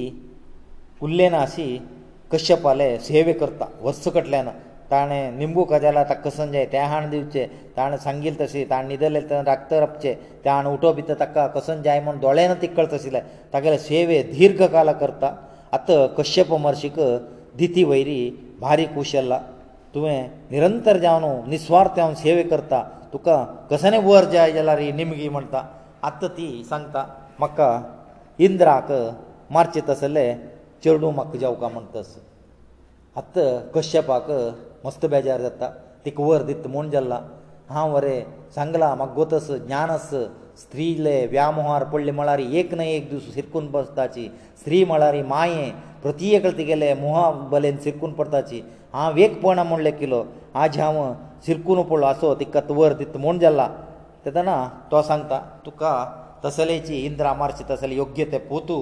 [1.08, 1.66] उल्लेनाशी
[2.32, 4.50] कश्यपाले सेवे करता वस्त कटल्यान
[4.92, 7.46] ताणें निंबू खाजाला ताका कसन जाय तें हाण दिवचें
[7.78, 10.14] ताणें सांगिल्लें तशें ताणें न्हिदलें तें रक्त रपचें
[10.44, 13.20] तें हाण उठो भितर ताका कसन जाय म्हूण दोळ्यान तिकळ तशें
[13.54, 15.34] तागेले सेवे दीर्घ काल करता
[15.78, 17.00] आतां कश्यप महर्शीक
[17.60, 18.20] दिती वयरी
[18.62, 19.40] भारी कुशल्ला
[19.94, 22.80] तुवें निरंतर जावन निस्वार्थ जावन सेवे करता
[23.14, 23.36] तुका
[23.72, 25.62] कसले वर जाय जाल्यार ही निमगी म्हणटा
[26.10, 27.02] आतां ती सांगता
[27.40, 27.68] म्हाका
[28.46, 28.92] इंद्राक
[29.56, 30.26] मारचे तसले
[30.84, 32.16] चेडूं म्हाका जेवका म्हणटस
[33.22, 34.30] आतां कश्यपाक
[34.86, 35.70] मस्त बेजार जाता
[36.06, 37.20] तिका वर दित म्हूण जाल्ला
[37.76, 38.22] हांव वरें
[38.56, 40.10] सांगलां म्हाका गोतस ज्ञानस
[40.64, 44.28] स्त्रीले व्यामोहार पडले म्हळ्यार एक न एक दीस शिरकून बसताची
[44.60, 45.72] स्त्री म्हळ्यार माये
[46.04, 48.62] प्रतियेकळ तिगेले मुहा बलेन सिरकून पडताची
[48.94, 50.24] हांव एकपणा म्हूण लेखिल्लो
[50.64, 51.00] आज हांव
[51.46, 53.68] सिरकून पडलो आसो तिका वर तित म्हूण जाल्ला
[54.26, 54.56] तेदना
[54.92, 55.94] तो सांगता तुका
[56.46, 58.78] तसलेची इंद्रा मारची तसले योग्य ते पोतू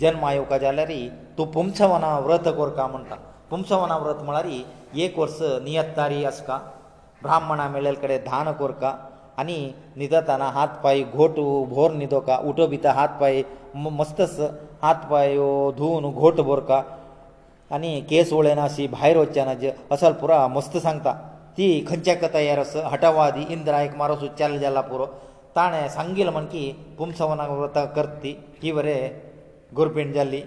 [0.00, 0.90] जल्मा येवका जाल्यार
[1.38, 3.14] तूं पुंसवना व्रत कोरका म्हणटा
[3.50, 4.46] पुंसवना व्रत म्हळ्यार
[5.02, 6.58] एक वर्स नियत्तारी आसका
[7.22, 8.92] ब्राह्मणा मेळेल कडेन धान कोरका
[9.38, 9.56] आनी
[9.96, 13.42] न्हिदताना हात पांय घोट भोर न्हिदोका उठो भितर हात पांय
[13.98, 14.40] मस्तस
[14.82, 15.34] हात पांय
[15.76, 16.80] धुवन घोट भरता
[17.74, 19.54] आनी केस उळेना अशी भायर वच्चे ना
[19.94, 21.12] असल पुरो मस्त सांगता
[21.58, 25.06] ती खंयच्याक तयार आसा हटवादी इंद्रायक मारोसो चॅल जाला पुरो
[25.56, 29.08] ताणें सांगिल्लें म्हण की पुमसवनाक व्रत करती ही बरें
[29.76, 30.42] गोरपीण जाल्ली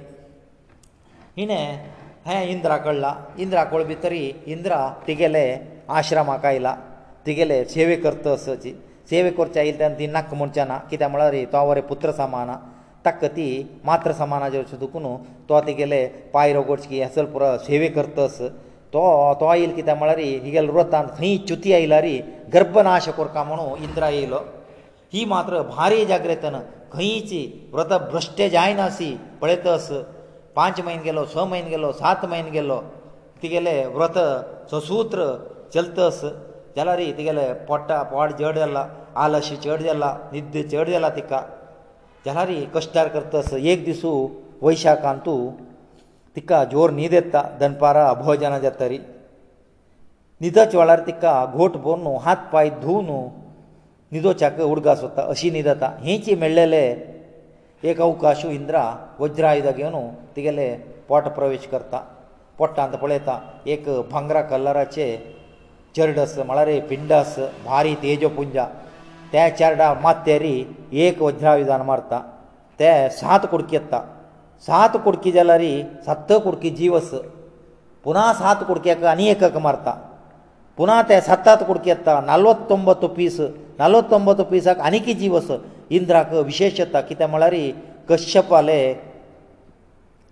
[1.38, 1.78] हिणें
[2.26, 5.48] हें इंद्रा कळला इंद्रा कळ भितरी इंद्रा तिगेले
[6.02, 6.76] आश्रमाक आयला
[7.26, 8.74] तिगेले सेवे करता असोची
[9.10, 12.58] सेवे करचे आयिल्ल्यान ती नाक म्हणचे ना कित्याक म्हळ्यार तो बरें पुत्र सामाना
[13.06, 13.48] ತಕತಿ
[13.90, 15.12] ಮಾತ್ರ ಸಮಾನ ಜರಚದಕನು
[15.50, 16.02] ತೋತಿಗೆಲೆ
[16.34, 18.38] ಪಾಯರಗೋಡ್ಸ್ಕಿ ಅಹಲ್ಪುರ ಸೇವೆkertತಸ
[18.94, 19.02] ತೋ
[19.42, 22.16] ತೋಯಿಲ್ ಕಿ ತಮಳರಿ ಹಿಗಳ ವ್ರತ ಸಂಹಿ ಚುತಿಯ ಇಲಾರಿ
[22.54, 24.42] ಗರ್ಭನಾಶಕ ಕರ್ಕಮನು ಇಂದ್ರಾಯಿಲೋ
[25.20, 26.58] ಈ ಮಾತ್ರ ಭಾರೀ ಜಾಗ್ರತನ
[26.94, 27.42] ಖೈಚೆ
[27.76, 29.10] ವ್ರತ ಭ್ರಷ್ಟೆ ಜಾಯನಸಿ
[29.42, 29.90] ಪಡೆತಸ
[30.66, 32.78] 5 ಮಾಹಿನಗೆಲೋ 6 ಮಾಹಿನಗೆಲೋ 7 ಮಾಹಿನಗೆಲೋ
[33.42, 34.20] ತಿಗೆಲೆ ವ್ರತ
[34.72, 35.20] ಸಸೂತ್ರ
[35.74, 36.20] ಚಲ್ತಸ
[36.76, 38.80] ಜಲಾರಿ ತಿಗೆಲೆ ಪೊಟ್ಟಾ ಪವಾಡ ಜಡಲ್ಲ
[39.24, 41.34] ಆಲಸಿ ಚಡಲ್ಲ ನಿದ್ದೆ ಚಡಲ್ಲ ತಿಕ್ಕ
[42.26, 44.12] ಜಲಾರಿ ಕಷ್ಟಾರ್ ಕರ್ತಸ ಏಕ್ ದಿಸು
[44.66, 45.34] ವೈಶಾಕಾಂತು
[46.36, 49.00] ತಿಕ್ಕ ಜೋರ್ ನೀ เด ತ್ತ ದನ್ಪಾರ ಅಭೋಜನ ಜತ್ತರಿ
[50.44, 53.18] ನಿತಾಚ ವಾರ್ತಿಕಾ ಘೋಟ್ ಬೊನ್ ಹಾತ್ ಪಾಯಿ ಧೂನು
[54.16, 56.84] ನಿதோಚಾಕ ಉಡ್ಗಾಸುತ ಅಶಿ ನೀದತಾ ಹೀಂಕಿ ಮೇಳ್ಳೆಲೆ
[57.90, 58.76] ಏಕ ಅವಕಾಶು ಇಂದ್ರ
[59.22, 60.04] ವಜ್ರಾಯಿದಗೆನು
[60.36, 60.68] ತಿಗಲೆ
[61.10, 61.96] ಪೋಟ ಪ್ರವೇಶ ಕರ್ತ
[62.62, 63.36] ಪೊಟ್ಟ ಅಂತ ಪೊಳೆತಾ
[63.76, 65.08] ಏಕ ಭಂಗರ ಕಲ್ಲರಚೆ
[65.98, 67.34] ಜರಡಸ ಮಳರೆ ಪಿಂಡಸ
[67.68, 68.58] ಬಾರಿ ತೇಜೋಪುಂಜ
[69.34, 70.62] તે ચારડા મત્યરી
[71.06, 72.22] એક વજ્ર વિધાન марતા
[72.80, 74.04] તે સાત કોડકીયતા
[74.68, 77.10] સાત કોડકી જલરી સત કોડકી જીવસ
[78.04, 79.96] પુનઃ સાત કોડકેક અનિયકક марતા
[80.78, 83.36] પુનઃ તે સત્તાત કોડકીયતા 49 પીસ
[83.80, 85.48] 49 પીસક અનકી જીવસ
[85.98, 87.70] ઇન્દ્રક વિશેષતા કીતે મળરી
[88.08, 88.80] કશ્યપ આલે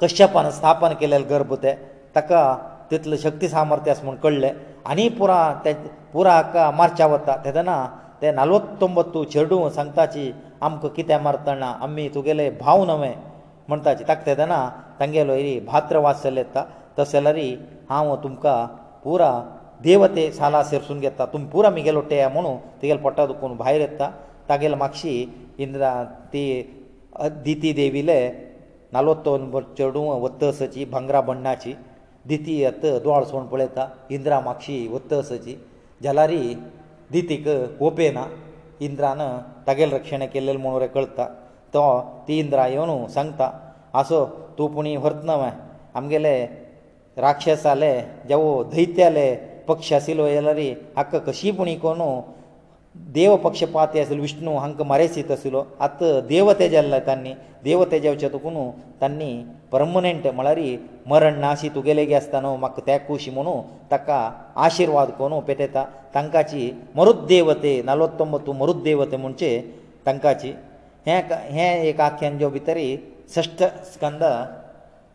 [0.02, 1.72] કશ્યપાન સ્થાપન કરેલ ગર્ભ ઉતે
[2.16, 2.32] તક
[2.90, 4.50] તેતલ શક્તિ સામર્થ્યસ મણ કળલે
[4.92, 5.72] અને પુરા તે
[6.14, 7.84] પુરાક марચાવતા તેદના
[8.22, 10.24] ते नालवत्तोंबत्तो चेडूं सांगताची
[10.68, 13.14] आमकां कितें मारतना आमी तुगेले भाव नवे
[13.70, 14.58] म्हणटाची ताका तेदना
[15.00, 16.64] तांगेलो हिरी भात्रवास जाल्ले येता
[17.00, 17.50] तस जाल्यारी
[17.90, 18.58] हांव तुमकां
[19.04, 19.32] पुरा
[19.84, 24.10] देवते साला सेरसून घेता तुमी पुरा म्हगेलो टेया म्हणून तुगेलो पोटा दुखोवन भायर येता
[24.50, 25.14] तागेले मातशी
[25.66, 25.92] इंद्रा
[26.34, 26.44] ती
[27.46, 28.20] दिती देवीले
[28.94, 31.74] नालवत्तोंबत चेडूं वत्तसची भांगरा बण्णाची
[32.28, 35.56] दिती येत दोळ सोण पळयता इंद्रा मातशी वत्तसची
[36.04, 36.54] जाल्यारी
[37.14, 37.46] ದಿತಿಕ
[37.80, 38.18] ಕೋಪೇನ
[38.88, 39.24] ಇಂದ್ರನ
[39.68, 41.26] ತಗಳ ರಕ್ಷಣೆ केले ಮನೋರೆ ಕಳ್ತಾ
[41.74, 41.84] ತೋ
[42.26, 43.42] ತೀ ಇಂದ್ರಾಯನು ಸಂಕ್ತ
[44.00, 44.12] ಆಸ
[44.58, 45.50] ತೋಪುಣಿ ಹೊರತ್ನವೆ
[46.00, 46.34] ಅಮಗೆಲೆ
[47.26, 47.92] ರಾಕ್ಷಸಾಲೆ
[48.30, 48.44] ಜವ
[48.74, 49.28] ದೈತ್ಯಾಲೆ
[49.70, 50.70] ಪಕ್ಷಾ ಸಿಲೋ ಯನರಿ
[51.04, 52.10] ಅಕ್ಕ ಕಶಿಪುಣಿ ಕೋನು
[53.16, 58.56] देव पक्षपाती आसलो विष्णू हांकां मारेसीत आसलो आतां देव तेजेल्ला तांणी देव तेजेवच्या तुकून
[59.02, 59.32] तांणी
[59.72, 60.60] पर्मनंट म्हळ्यार
[61.10, 63.54] मरण नाशी तुगेले गे आसता न्हू म्हाका तेकूशी म्हणू
[63.92, 64.18] ताका
[64.66, 65.84] आशिर्वाद कोन पेटयता
[66.16, 69.54] तांकांची मरुद्देवते नालोत्तमतू मरुद्देवते म्हणचे
[70.06, 70.54] तांकांची
[71.08, 72.78] हें हें एक आख्यान जो भितर
[73.36, 74.24] षश्ठ स्कंद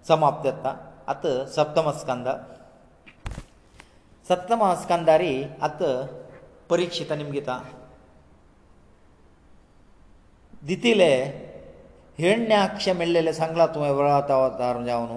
[0.09, 0.77] समाप्त जाता
[1.09, 2.29] आतां सप्तम स्कंद
[4.29, 6.01] सप्तम स्कंदारी आतां
[6.71, 7.59] परिक्षिता निम घेता
[10.69, 11.13] दितिले
[12.19, 15.17] हिरण्याक्ष मेळ्ळेले सांगला तुवें वळावतार जावन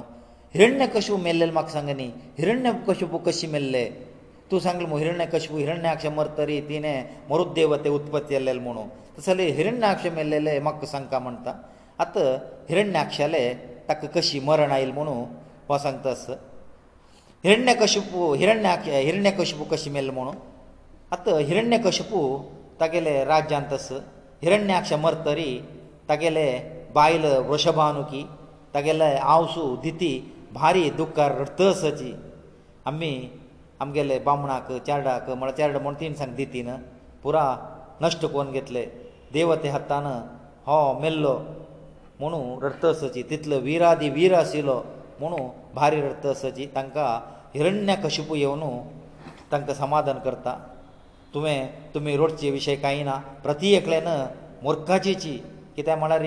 [0.53, 3.85] हिरण्य कशु मेल्लेले म्हाका सांग न्ही हिरण्य कशुप कशी मेल्ले
[4.51, 10.57] तूं सांगलें हिरण्य कशु हिरण्याक्ष मरतरी तिणें मरुद्देवते उत्पत्ती केल्लेले म्हणून तस जाल्यार हिरण्याक्ष मेल्लेले
[10.65, 11.53] म्हाका सांगता म्हणटा
[12.03, 12.23] आतां
[12.69, 13.53] हिरण्याक्षाले
[13.89, 15.13] ताका कशी मरण आयल म्हणू
[15.67, 16.27] हो सांगता आस
[17.43, 20.35] हिरण्य कशुप हिरण्याक्ष हिरण्य कशुप कशी मेल्ले म्हणून
[21.15, 22.19] आतां हिरण्य कशपू
[22.79, 23.87] तागेले राज्यांत तस
[24.43, 25.51] हिरण्याक्ष मरतरी
[26.09, 26.45] तागेले
[26.95, 28.21] बायल वृषभानुकी
[28.73, 30.11] तागेले आवसू दिती
[30.53, 32.11] भारी दुख्खार रडतसची
[32.89, 33.11] आमी
[33.81, 36.75] आमगेले बामणाक चारडाक म्हळ्यार चारडा म्हण तीन सांग दिती न
[37.23, 37.43] पुरा
[38.01, 38.85] नश्ट कोन घेतले
[39.33, 40.05] देवते हातान
[40.67, 41.35] हो मेल्लो
[42.19, 44.81] म्हुणू रडतसची तितलो विरादी वीर आशिल्लो
[45.19, 47.11] म्हुणू भारी रडतसची तांकां
[47.57, 48.67] हिरण्य कशपू येवन
[49.51, 50.57] तांकां समाधान करता
[51.33, 54.07] तुवें तुमी रोडचे विशय कांय ना प्रती एकल्यान
[54.63, 55.31] मुर्खाचेची
[55.75, 56.23] कित्याक म्हळ्यार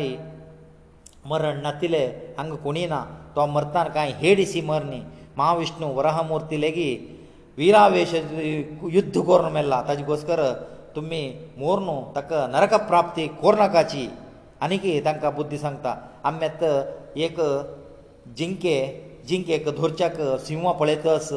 [1.30, 2.04] मरण नातिले
[2.38, 3.02] हांगा कोणी ना
[3.36, 5.00] तो मरतान कांय हे डिसी मर न्ही
[5.36, 7.08] महाविष्णू वराहमुर्ती लेगीत
[7.58, 8.14] विरावेश
[8.94, 10.40] युध्द कोरून मेल्ला ताजे घोसकर
[10.96, 11.22] तुमी
[11.58, 14.08] मोर न्हू ताका नरक प्राप्ती कोरनाकाची
[14.64, 15.94] आनीक तांकां बुद्धी सांगता
[16.30, 16.62] आम्यात
[17.16, 17.40] एक
[18.36, 18.76] जिंके
[19.28, 21.32] जिंकेक धोरच्याक सिंह पळयतस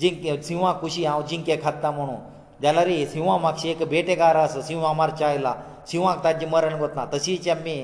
[0.00, 2.16] जिंके सिंहाक कुशी हांव जिंके खाता म्हणून
[2.62, 5.52] जाल्यार सिंवा म्हापशी एक बेटेकार आसा सिंवा मारचे आयला
[5.90, 7.76] सिंवाक ताजें मरण करता तशीच आमी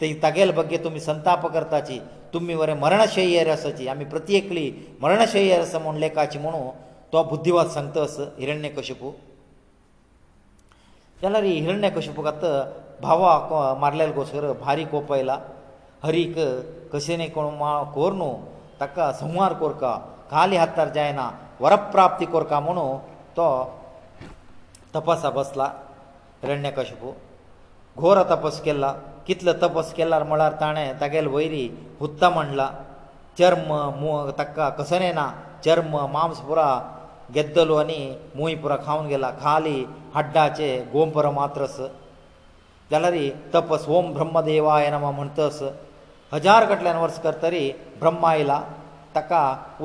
[0.00, 1.98] ती तागेल बगे तुमी संताप करताची
[2.32, 4.66] तुमी वरें मरणशय्य रसाची आमी प्रत्येकली
[5.02, 6.70] मरणशय्य रस म्हूण लेखाची म्हणू
[7.12, 8.02] तो बुद्धिवाद सांगता
[8.38, 9.10] हिरण्य कशपू
[11.22, 12.52] जाल्यार हिरण्य कशपूक आतां
[13.02, 15.38] भावाक मारलेलो कसर भारी कोप आयला
[16.02, 16.34] हरीक
[16.92, 18.30] कशें न्ही कोण मा कोर न्हू
[18.80, 19.94] ताका संहार कोरका
[20.30, 22.86] काली हातार जायना वरप्राप्ती कोरका म्हणू
[23.36, 23.48] तो
[24.96, 25.62] ತಪಸವಸಲ
[26.48, 27.04] ರಣ್ಯಕಶುಪ
[28.00, 28.86] ಘೋರ ತಪಸ್ಕೆಲ್ಲ
[29.26, 31.62] ಕಿತ್ಲ ತಪಸ್ಕೆಲ್ಲರ ಮೊಳರ್ತಾನೆ ತಗೈಲ್ ವೈರಿ
[32.00, 32.62] ಹುತ್ತಮಂಡಲ
[33.38, 35.24] ಚರ್ಮ ಮೂಗ ತಕ್ಕ ಕಸನೆನಾ
[35.64, 36.60] ಚರ್ಮ ಮಾಂಸಪುರ
[37.34, 38.00] ಗೆದ್ದಲೋನಿ
[38.38, 39.76] ಮೂಯಿಪುರ खावन गेला ಖಾಲಿ
[40.16, 41.78] ಹಡ್ಡಾಚೆ ಗೋಂ ಪರ ಮಾತ್ರಸ
[42.92, 45.60] ಗಳರಿ ತಪಸ್ ಓಂ ಬ್ರಹ್ಮದೇವಾಯ ನಮಂತಸ
[46.34, 47.64] હજાર ಕಟ್ಲ್ಯಾನ್ ವರ್ಷ ಕರ್ತರಿ
[48.02, 48.52] ಬ್ರಹ್ಮಾಯಲ
[49.16, 49.32] ತಕ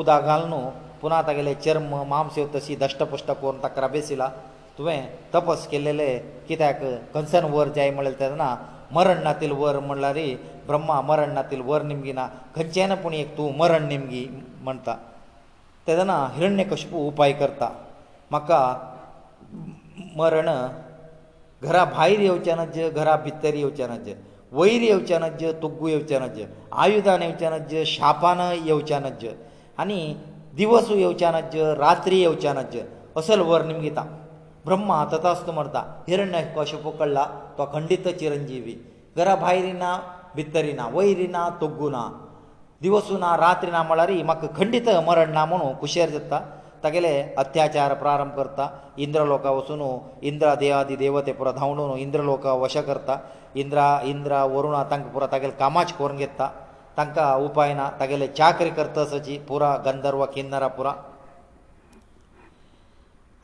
[0.02, 0.62] ಉದಾಗಾಲನು
[1.02, 4.30] ಪುನಾ ತಗಲೇ ಚರ್ಮ ಮಾಂಸೇ ತಸಿ ದಷ್ಟಪುಷ್ಟ ಕೋನ್ ತಕರಬೇಸिला
[4.82, 6.08] तुवें तपस केलेले
[6.48, 6.80] कित्याक
[7.14, 8.46] कंसन वर जाय म्हळ्यार तेन्ना
[8.96, 10.18] मरण नातील वर म्हणल्यार
[10.68, 14.24] ब्रह्मा मरण नातील वर निमगी ना खंयचे ना पूण एक तूं मरण निमगी
[14.66, 14.96] म्हणटा
[15.88, 17.70] तेदना हिरण्य कशपू उपाय करता
[18.32, 18.60] म्हाका
[20.18, 20.50] मरण
[21.62, 24.10] घरा भायर येवचें नज घरा भितर येवचें नज
[24.58, 26.42] वयर येवचें नज तुग्गू येवचें नज
[26.86, 29.26] आयुदान येवचें नज शापान येवचें नज
[29.86, 30.00] आनी
[30.62, 32.78] दिवसूय येवचें नज रात्री येवचें नज
[33.22, 34.06] असल वर निमगीता
[34.68, 37.22] ಬ್ರಹ್ಮ ತತಾಸು ಮರ್ತಾ हिरण्यಕಶಪಕಳ್ಳಾ
[37.58, 38.74] ತ ಕಂಡಿತ ಚಿರಂಜೀವಿ
[39.18, 39.90] ಗರಭೈರಿನಾ
[40.38, 42.04] ಭಿತ್ತರಿನಾ ವೈರಿನಾ ತೊಗ್ಗುನಾ
[42.86, 46.40] ದಿವಸুনা ರಾತ್ರಿನಾ ಮೊಳರಿ ಇಮಕ ಕಂಡಿತ ಮರಣನಾಮನು ಕುಷೀರ್ಜಿತಾ
[46.84, 48.66] ತಗಲೇ ಅತ್ಯಾಚಾರ ಪ್ರಾರಂಭ کرتا
[49.06, 49.90] ಇಂದ್ರಲೋಕವಸುನು
[50.30, 53.10] ಇಂದ್ರಾದ್ಯಾದಿ ದೇವತೆ ಪುರ ಧವಣೋ ಇಂದ್ರಲೋಕ ವಶಕರ್ತ
[53.64, 56.48] ಇಂದ್ರಾ ಇಂದ್ರಾ ವರುಣಾ ತಂಕ ಪುರ ತಗಲೇ ಕಾಮಾಜ್ ಕೋರಂಗೆತ್ತಾ
[57.00, 60.88] ತಂಕ ಉಪಾಯನಾ ತಗಲೇ ಚಾಕರಿ ಕರ್ತಸಜಿ ಪುರ ಗಂಧರ್ವ ಕಿನ್ನರಾ ಪುರ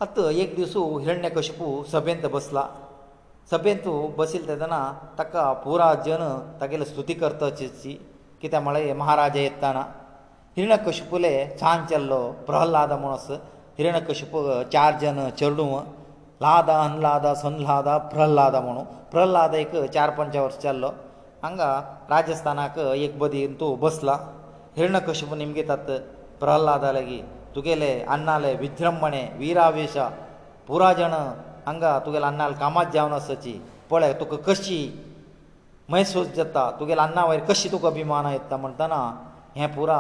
[0.06, 2.58] ಅತೋ ಏಕದಿಸು ಹಿರಣಕಶಿಪು ಸಭೆಂತ ಬಸಲ
[3.52, 4.76] ಸಭೆಂತ ಬಸilತದನ
[5.20, 6.24] ತಕ್ಕ ಪೂರ ಅರ್ಜುನ
[6.60, 7.94] ತಕೈಲ ಸ್ತುತಿ ಕರ್ತಚಿಸಿ
[8.42, 9.78] ಕಿ ತಮಳೆ ಮಹಾರaje ಅಂತಾನ
[10.58, 11.32] ಹಿರಣಕಶಿಪುಲೇ
[11.62, 13.38] ಚಾಂಚಲ್ಲೋ ಪ್ರಹ್ಲಾದ ಮನಸು
[13.78, 14.40] ಹಿರಣಕಶಿಪು
[14.76, 15.66] ಚಾರ್ಜನ ಚರಡು
[16.46, 18.80] ಲಾದಾನ್ ಲಾದಾ ಸಂಲಾದ ಪ್ರಹ್ಲಾದಮನ
[19.14, 20.92] ಪ್ರಹ್ಲಾದೈಕ ಚಾರ್ ಪಂಚವರ್ಷ ಚಲ್ಲೋ
[21.46, 21.62] ಹಂಗ
[22.14, 24.12] ರಾಜಸ್ಥಾನಾಕ ಏಕ್ ಬದಿ ಅಂತ ಬಸಲ
[24.78, 25.92] ಹಿರಣಕಶಿಪು ನಿಮಗೆ ತತ್
[26.44, 27.20] ಪ್ರಹ್ಲಾದಾಳಗೆ
[27.58, 29.94] तुगेले अन्नाले विज्रंभणे वीरावेश
[30.68, 31.12] पुरा जण
[31.68, 33.54] हांगा तुगेले अन्नाले कामात जावन आसची
[33.90, 34.78] पळय तुका कशी
[35.92, 39.00] मैसूस जाता तुगेले अन्ना वयर कशी तुका अभिमानां येता म्हणटना
[39.56, 39.98] हें पुरा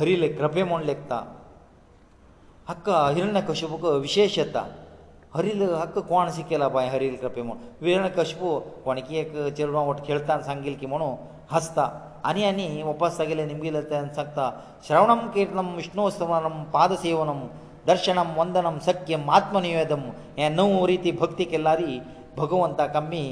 [0.00, 1.22] हरिले कृपे म्हूण लेखता
[2.68, 4.66] हक्क हिरण्य कशुपूक विशेश येता
[5.34, 10.40] हरिल हक्क कोण शिकयला बाय हरिल कृपे म्हूण हिरण्य कशपू कोणकी एक चेडवां वट खेळटा
[10.48, 11.14] सांगिल की म्हणून
[11.50, 11.88] हांसता
[12.28, 14.40] ಅನಿ ಅನಿ ಉಪಸಗಲೆ ನಿಮಗಿಲತೆ ಅನ್ಸಕ್ತ
[14.86, 17.40] ಶ್ರವಣಂ ಕೀರ್ತನಂ ವಿಷ್ಣುಸ್ತವನಂ ಪಾದಸೇವನಂ
[17.90, 20.02] ದರ್ಶನಂ ವಂದನಂ ಸಖ್ಯಂ ಆತ್ಮನಿವೇದಂ
[20.44, 21.92] ಏ ನೌ ರೀತಿ ಭಕ್ತಿ ಕೆಲ್ಲಾರಿ
[22.40, 23.24] ಭಗವಂತ ಕಮ್ಮಿ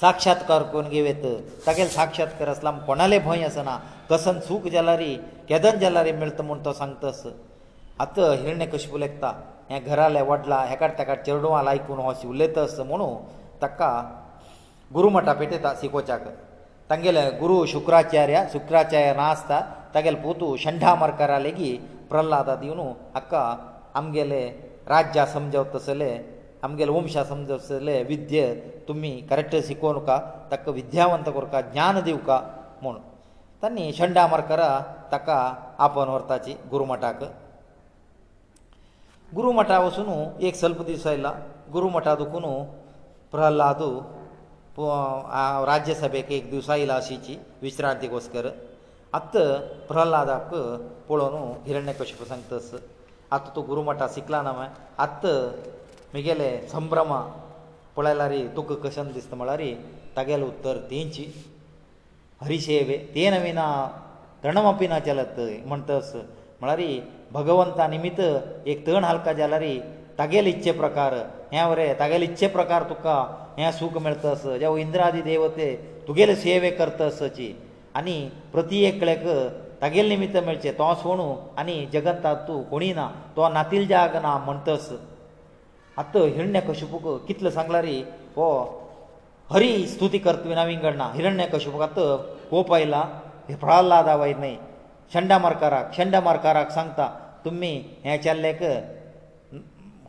[0.00, 1.24] ಸಾಕ್ಷಾತ್ಕಾರ ಕೊನ್ ಗೆವೆತ
[1.64, 3.74] ತಗೆಲ್ ಸಾಕ್ಷಾತ್ಕಾರ ಅಸಲಂ ಕೊನಲೆ ಭಯ ಅಸನಾ
[4.10, 5.10] ಕಸನ್ ಸೂಕ ಜಲ್ಲಾರಿ
[5.48, 7.22] ಕೆದನ್ ಜಲ್ಲಾರಿ ಮಿಳ್ತ ಮುಂತ ಸಂಕ್ತಸ
[8.04, 9.30] ಅತ ಹಿರಣ್ಯ ಕಶಿಪು ಲೆಕ್ತಾ
[9.74, 13.08] ಏ ಘರಾಲೆ ವಡ್ಲಾ ಹೆಕಡ್ ತಕಡ್ ಚರಡುವಾ ಲಾಯ್ಕುನ ಹೋಸಿ ಉಲ್ಲೇತಸ ಮುನು
[13.64, 13.80] ತಕ್ಕ
[14.96, 16.24] ಗುರುಮಠ ಪೇಟೆ ತಾ ಸಿಕೋಚಾಕ
[16.90, 19.52] ತಂಗೇಲೆ ಗುರು ಶುಕ್ರಾಚಾರ್ಯ ಶುಕ್ರಾಚಾರ್ಯ ನಾಸ್ತ
[19.94, 21.68] ತಗೇಲ್ ಪೂತು ಶಂಡಾಮರ್ಕರ ಅಲ್ಲಿಗೆ
[22.10, 22.86] ಪ್ರಹ್ಲಾದ ದೇವನು
[23.18, 23.34] ಅಕ್ಕ
[24.00, 24.40] ಅಂಗೆಲೆ
[24.92, 26.10] ರಾಜ್ಯ ಸಮಜಾವ್ ತಸಲೆ
[26.66, 28.44] ಅಂಗೆಲೆ ಊಂಷಾ ಸಮಜಾವ್ ತಸಲೆ ವಿದ್ಯೆ
[28.88, 30.16] ತುಮ್ಮಿ ಕರೆಕ್ಟ್ ಸೆಿಕೋನುಕಾ
[30.50, 32.30] ತಕ ವಿದ್ಯಾವಂತ ಕರೆಕ ಜ್ಞಾನದೇವಕ
[32.84, 33.00] ಮೊಣ್
[33.62, 34.62] ತನ್ನಿ ಶಂಡಾಮರ್ಕರ
[35.12, 35.28] ತಕ
[35.86, 37.22] ಅಪನ ವರ್ತಾಚಿ ಗುರುಮಠಕ
[39.38, 40.16] ಗುರುಮಠ ಆಸುನು
[40.48, 41.26] ಏಕ್ ಸ್ವಲ್ಪ ದಿಸೈಲ
[41.76, 42.54] ಗುರುಮಠ ಆದಕೂನು
[43.34, 43.90] ಪ್ರಹ್ಲಾದು
[44.78, 48.48] राज्यसभेक एक दीस आयला अशीची विश्रांती कसकर
[49.14, 49.36] आत्त
[49.88, 50.54] प्रल्हादाक
[51.08, 52.70] पळोवन हिरण्य कशें सांगतस
[53.32, 55.26] आत्त तूं गुरुमठा शिकला ना मागीर आत्त
[56.12, 57.20] म्हगेले संभ्रमा
[57.96, 59.60] पळयला रे तुका कशें दिसता म्हळ्यार
[60.16, 61.24] तागेलें उत्तर तेंची
[62.42, 63.66] हरिशेवे तेन विना
[64.44, 66.14] तणमपी ना चलत म्हणटस
[66.60, 66.80] म्हळ्यार
[67.32, 68.20] भगवंता निमित्त
[68.68, 69.62] एक तण हालका जाल्यार
[70.18, 71.14] तागेले इच्छे प्रकार
[71.52, 73.16] हें वरें तागेले इच्छे प्रकार तुका
[73.58, 75.66] हें सूख मेळतस जावं इंद्रादी देवते
[76.08, 77.48] तुगेले सेवे करतसची
[77.98, 78.16] आनी
[78.52, 79.24] प्रती एकल्याक
[79.80, 81.28] तागेले निमित्त मेळचें तो सोणू
[81.60, 84.88] आनी जगतांत तूं कोणी ना तो नातील जाग ना म्हणटस
[86.02, 87.98] आत्त हिरण्य कशुपूक कितलो सांगला रे
[88.36, 88.46] हो
[89.52, 91.98] हरी स्तुती करतवीना विंगडना हिरण्य कशुपूक आत्त
[92.50, 93.02] कोप आयला
[93.48, 94.54] हे प्रहल्लादा वाय न्हय
[95.14, 97.08] शंडा मरकाराक शंडा मरकाराक सांगता
[97.44, 97.72] तुमी
[98.04, 98.62] हें चल्लेक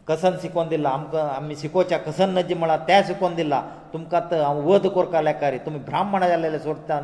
[0.10, 3.62] कसन शिकोवन दिला आमकां आमी शिकोवच्या कसन नजी म्हळां त्या शिकोवन दिला
[3.94, 6.96] तुमकां तर हांव वध कोरता लेकारी तुमी ब्राह्मण जाल्लेले सोडता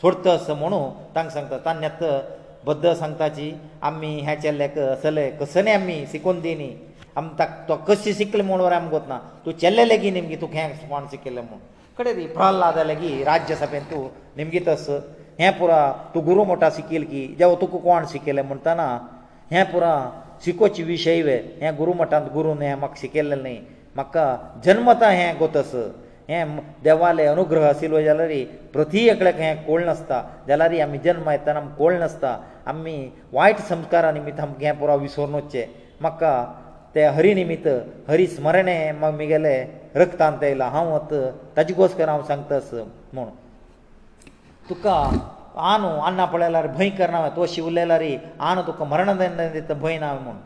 [0.00, 0.78] सोडतस म्हणू
[1.14, 2.02] तांकां सांगता तान्यात
[2.66, 3.50] बद्द सांगताची
[3.88, 6.70] आमी हेचे लेक असले कसले आमी शिकोवन दिनी
[7.16, 10.74] आम ताक तो कशें शिकले म्हूण वरां आमी कोत्ता तूं चेल्ले लेगीत निमगे तूं हें
[10.76, 11.58] स्पोण शिकयलें म्हूण
[11.98, 14.02] कडे दी प्रहलाद लेगीत राज्यसभेन तूं
[14.36, 14.86] निमगे तस
[15.40, 15.80] हें पुरा
[16.14, 18.86] तूं गुरू मोटा शिकील की जेवो तुका कोण शिकयलें म्हणटना
[19.52, 19.92] हें पुरा
[20.44, 21.20] शिकोवचे विशय
[21.62, 23.58] हें गुरू मठांत गुरून हें म्हाका शिकयल्लें न्ही
[23.96, 24.24] म्हाका
[24.64, 25.72] जन्मता हें गोतस
[26.30, 26.44] हें
[26.84, 28.32] देवाले अनुग्रह आशिल्लो जाल्यार
[28.72, 32.36] प्रती एकल्याक हें कोळ नासता जाल्यार आमी जल्म येतना आमकां कोळ नासता
[32.72, 32.96] आमी
[33.32, 35.64] वायट संस्कारा निमित्त आमकां हें पुरो विसरून वचचें
[36.00, 36.32] म्हाका
[36.94, 37.68] ते हरी निमित्त
[38.10, 38.68] हरी स्मरण
[38.98, 39.56] म्हगेले
[40.02, 41.14] रक्तांत येयला हांव वत
[41.56, 42.70] ताजे गोस्कर हांव सांगतास
[43.14, 43.28] म्हूण
[44.70, 44.98] तुका
[45.70, 48.16] आनू अन्ना पळयल्यार भंय करना तो शिवलेला रे
[48.48, 49.10] आनू तुका मरण
[49.52, 50.36] दिता भंय ना म्हूण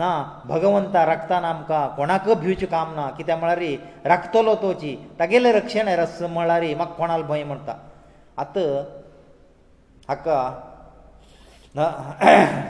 [0.00, 0.08] ना
[0.48, 3.74] भगवंता रक्तान आमकां कोणाक भिवचें काम ना कित्याक म्हळ्यार रे
[4.12, 7.74] रक्तलो तोची तागेलें रक्षण रस म्हळ्यार रे म्हाका कोणाल भंय म्हणटा
[8.42, 8.58] आत
[10.08, 10.40] हाका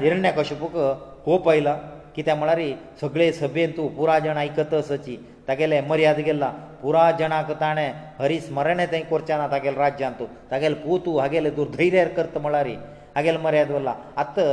[0.00, 0.72] हिरण्या कशेपूक
[1.24, 1.76] खोप आयला
[2.16, 5.16] कित्याक म्हळ्यार रे सगळे सभेन तूं पुराय जाण आयकतसची
[5.50, 6.48] तागेले मर्याद गेल्ला
[6.80, 12.38] पुरा जनाक ताणें हरिस्मरणें तें करचें ना तागेले राज्यांत तूं तागेले पुतू हागेले दुर्धैर्यार करता
[12.40, 12.66] म्हळ्यार
[13.16, 14.44] हागेले मर्याद उरला आतां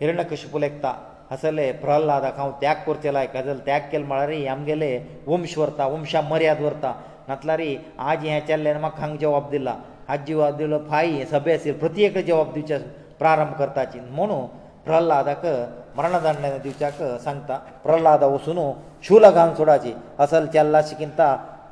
[0.00, 0.92] हिरण कशें पुलेकता
[1.30, 4.90] हसले प्रहल्लादाक हांव त्याग करचे लायक हजल त्याग केले म्हळ्यार आमगेले
[5.26, 6.92] वंश व्हरता वंशा मर्याद व्हरता
[7.28, 7.62] नातल्यार
[8.10, 9.74] आजी हें चल्ल्यान म्हाका हांगा जवाब दिला
[10.12, 12.78] आजी जवाब दिलो फाई सभे आशिल्ली प्रत्येक जवाब दिवचे
[13.18, 14.46] प्रारंभ करताची म्हणून
[14.84, 15.46] प्रहल्लादाक
[15.98, 17.50] ಮರಣದಂಡನೆ ದಿವಚಕ ಸಂತ
[17.84, 18.64] ಪ್ರಹ್ಲಾದ ವಸುನು
[19.06, 19.92] ಶೂಲಗಾನ್ ಸುಡಾಚಿ
[20.24, 21.20] ಅಸಲ್ ಚಲ್ಲಾಸಿಕಿಂತ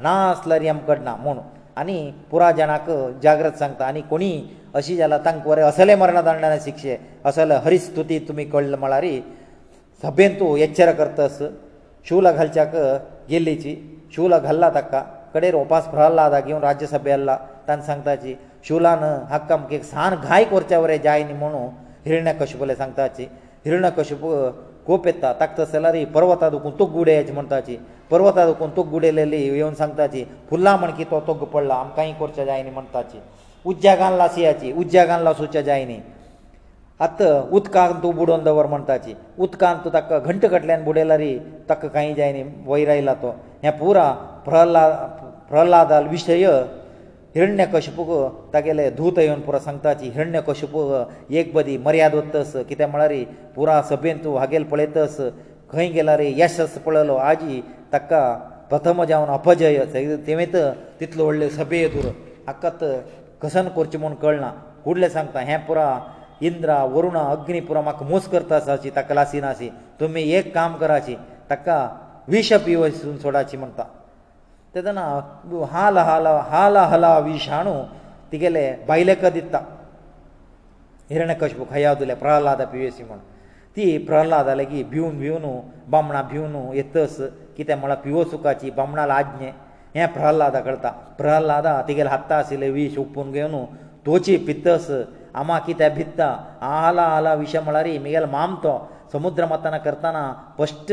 [0.07, 1.43] ನಾಸ್ಲರಿಯಂ ಕಡ್ನ ಮೂನು
[1.81, 1.97] ಅನಿ
[2.31, 2.89] ಪುರಾ ಜನಕ
[3.25, 4.31] ಜಾಗ್ರತ ಸಂತ ಅನಿ ಕೋಣಿ
[4.79, 6.95] ಅಸಿ ಜಲ ತಂಕವರೆ ಅಸಲೆ ಮರಣದಂಡನೆ ಶಿಕ್ಷೆ
[7.29, 9.15] ಅಸಲ ಹರಿ ಸ್ತುತಿ ತುಮಿ ಕಳ್ಳ ಮಳಾರಿ
[10.03, 11.39] ಸಭೆಂತು ಎಚ್ಚರ ಕರ್ತಸ
[12.09, 12.75] ಶೂಲ ಘಲ್ಚಕ
[13.31, 13.73] ಗೆಲ್ಲಿಚಿ
[14.15, 14.95] ಶೂಲ ಘಲ್ಲ ತಕ್ಕ
[15.35, 17.31] ಕಡೆ ರೋಪಾಸ್ ಪ್ರಹ್ಲಾದ ಗಿಯೋ ರಾಜ್ಯ ಸಭೆ ಅಲ್ಲ
[17.69, 18.33] ತನ್ ಸಂತಾಚಿ
[18.67, 21.61] ಶೂಲಾನ ಹಕ್ಕಂ ಕೇ ಸಾನ್ ಘಾಯ ಕೊರ್ಚವರೆ ಜಾಯಿನಿ ಮೂನು
[22.07, 23.27] ಹಿರಣ್ಯ ಕಶುಪಲೆ ಸಂತಾಚಿ
[23.67, 24.17] हिरणा कशें
[24.87, 27.77] कोप येता ताका तसल्यारी पर्वता दुखून तुग गुडयाची म्हणटाची
[28.11, 32.71] पर्वता दुखून तुग गुडयलेली येवन सांगताची फुल्लां म्हण की तो तुग पडला आमकांय करचें जायनी
[32.71, 33.19] म्हणटाची
[33.71, 35.99] उज्ज्यागान लासियाची उज्ज्यागान लासूचें जायनी
[37.07, 39.15] आतां उदकान तूं बुडोवन दवर म्हणटाची
[39.47, 41.37] उदकान तूं ताका घंट कडल्यान बुडयलारी
[41.71, 44.11] ताका कांय जायनी वयर आयला तो हें पुरा
[44.47, 44.93] प्रहलाद
[45.51, 46.45] प्रहलादाल विशय
[47.37, 48.11] हिरण्य कशपूक
[48.53, 53.13] तागेले धूत येवन पुरो सांगता की हिरण्य कशपूक एक बदी मर्याद वतस कित्याक म्हळ्यार
[53.57, 55.19] पुरा सभेन तूं हागेल पळयतस
[55.73, 57.61] खंय गेल्यार यशस पळयलो आजी
[57.93, 58.21] ताका
[58.71, 59.79] प्रथम जावन अपजय
[60.27, 60.57] तेवेंत
[61.01, 62.09] तितलो व्हडले सभेत उर
[62.47, 62.85] हाकात
[63.43, 64.51] कसन करचें म्हूण कळना
[64.85, 65.87] फुडलें सांगता हें पुरा
[66.51, 69.69] इंद्रा वरुणा अग्नी पुरो म्हाका मोस करता आसाची ताका लासिनाशी
[70.01, 71.15] तुमी एक काम कराची
[71.51, 71.87] ताका
[72.31, 73.85] विश पिवसून सोडाची म्हणटा
[74.77, 75.03] तेदना
[75.73, 77.75] हाल हाल हाल हला विशाणू
[78.33, 79.59] तिगेले बायलेक दिता
[81.13, 83.19] हिरण कशबु खयादुले प्रहलाद पियेसी म्हण
[83.77, 85.45] ती प्रहलाद आले की भिवन भिवन
[85.93, 87.17] बामणा भिवन येतस
[87.57, 89.51] कितें म्हळ्यार पिवोसुखाची बामणाल आज्ञे
[89.97, 90.89] हे प्रहलादा करता
[91.21, 93.57] प्रहलादा तिगेले हत्ता आशिल्ले विष उपून घेवन
[94.07, 94.87] तोची पितस
[95.41, 96.27] आमा कितें भित्ता
[96.73, 98.75] आला आला विश म्हळ्यार मिगेल मामतो
[99.13, 100.23] समुद्र मतना करताना
[100.59, 100.93] फस्ट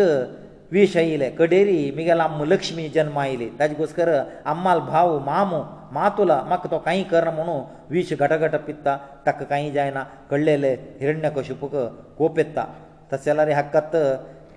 [0.74, 4.08] वीश आयिल्ले कडेरी मुगेल आम लक्ष्मी जल्म आयली ताजे घोसकर
[4.54, 5.60] आम्माल भाव मामू
[5.98, 7.56] मातुला म्हाका तो कांय करना म्हणू
[7.94, 11.76] वीश घटघट पित्ता ताका कांय जायना कळलेले हिरण्य कशुपक
[12.18, 12.64] कोप येता
[13.12, 13.96] तशें जाल्यार हाकत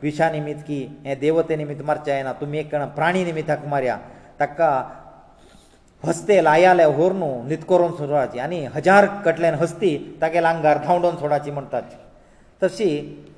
[0.03, 3.97] विशा निमित्त की हे देवते निमित्त मारचें जायना तुमी एक प्राणी निमित्ताक मारया
[4.41, 4.71] ताका
[6.07, 11.51] हस्ते लायाले होर न्हू न्हिद करून सोडाची आनी हजार कटल्यान हस्ती तागेले आंगार धांवडोवन सोडाची
[11.59, 11.97] म्हणटात
[12.63, 12.89] तशी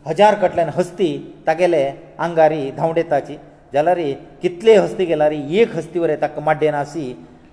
[0.08, 1.06] हजार कटल्यान हस्ती
[1.46, 1.82] तागेले
[2.26, 3.36] आंगारी धांवडेताची
[3.72, 4.00] जाल्यार
[4.42, 7.06] कितले हस्ती गेल्यार एक हस्ती वरें ताका माड्डे नासी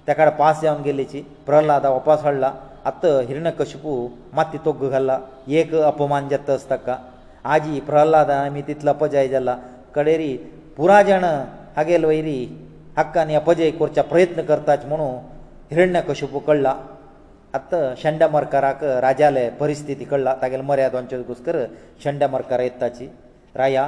[0.08, 2.52] तेका पास जावन गेल्लीची प्रहलादा वपास हाडला
[2.90, 3.94] आतां हिरण कशपू
[4.36, 5.18] माती तोग घाल्ला
[5.58, 6.96] एक अपमान जाता ताका
[7.54, 9.56] आजी प्रहलादा आमी तितलो अपजय जाला
[9.96, 10.36] कडेरी
[10.78, 11.24] पुराय जाण
[11.78, 12.38] हागेल वयरी
[12.98, 15.16] हक्कांनी अपजय करच्या प्रयत्न करताच म्हणून
[15.72, 16.74] हिरण्य कशपू कळ्ळा
[17.58, 18.66] ಅತ ಶಂಡಮರ್ಕರ
[19.06, 21.58] ರಾಜಾಲಯ ಪರಿಸ್ಥಿತಿ ಕಳ್ಳ ತಗಲ್ ಮರ್ಯಾದಾಂಚು ಗುಸ್ಕರ
[22.04, 23.06] ಶಂಡಮರ್ಕರೈತ್ತಾಚಿ
[23.62, 23.84] ರಾಯಾ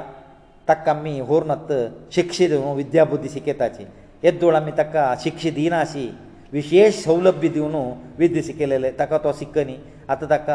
[0.70, 1.72] ತಕಮ್ಮಿ ಊರ್ನತ್ತ
[2.18, 3.86] ಶಿಕ್ಷಿದೋ ವಿದ್ಯಾಬುದ್ಧಿ ಸಿಕೆತಾಚಿ
[4.30, 6.06] ಎದ್ದೋಳಮಿ ತಕ್ಕ ಶಿಕ್ಷೆ ದೀನಾಸಿ
[6.58, 7.84] ವಿಶೇಷ ಸೌಲಭ್ಯ ದಿವನೋ
[8.22, 9.78] ವಿದ್ಯೆ ಸಿಕೆಲೇ ತಕ ತೋ ಸಿಕ್ಕನಿ
[10.14, 10.50] ಅತ ತಕ್ಕ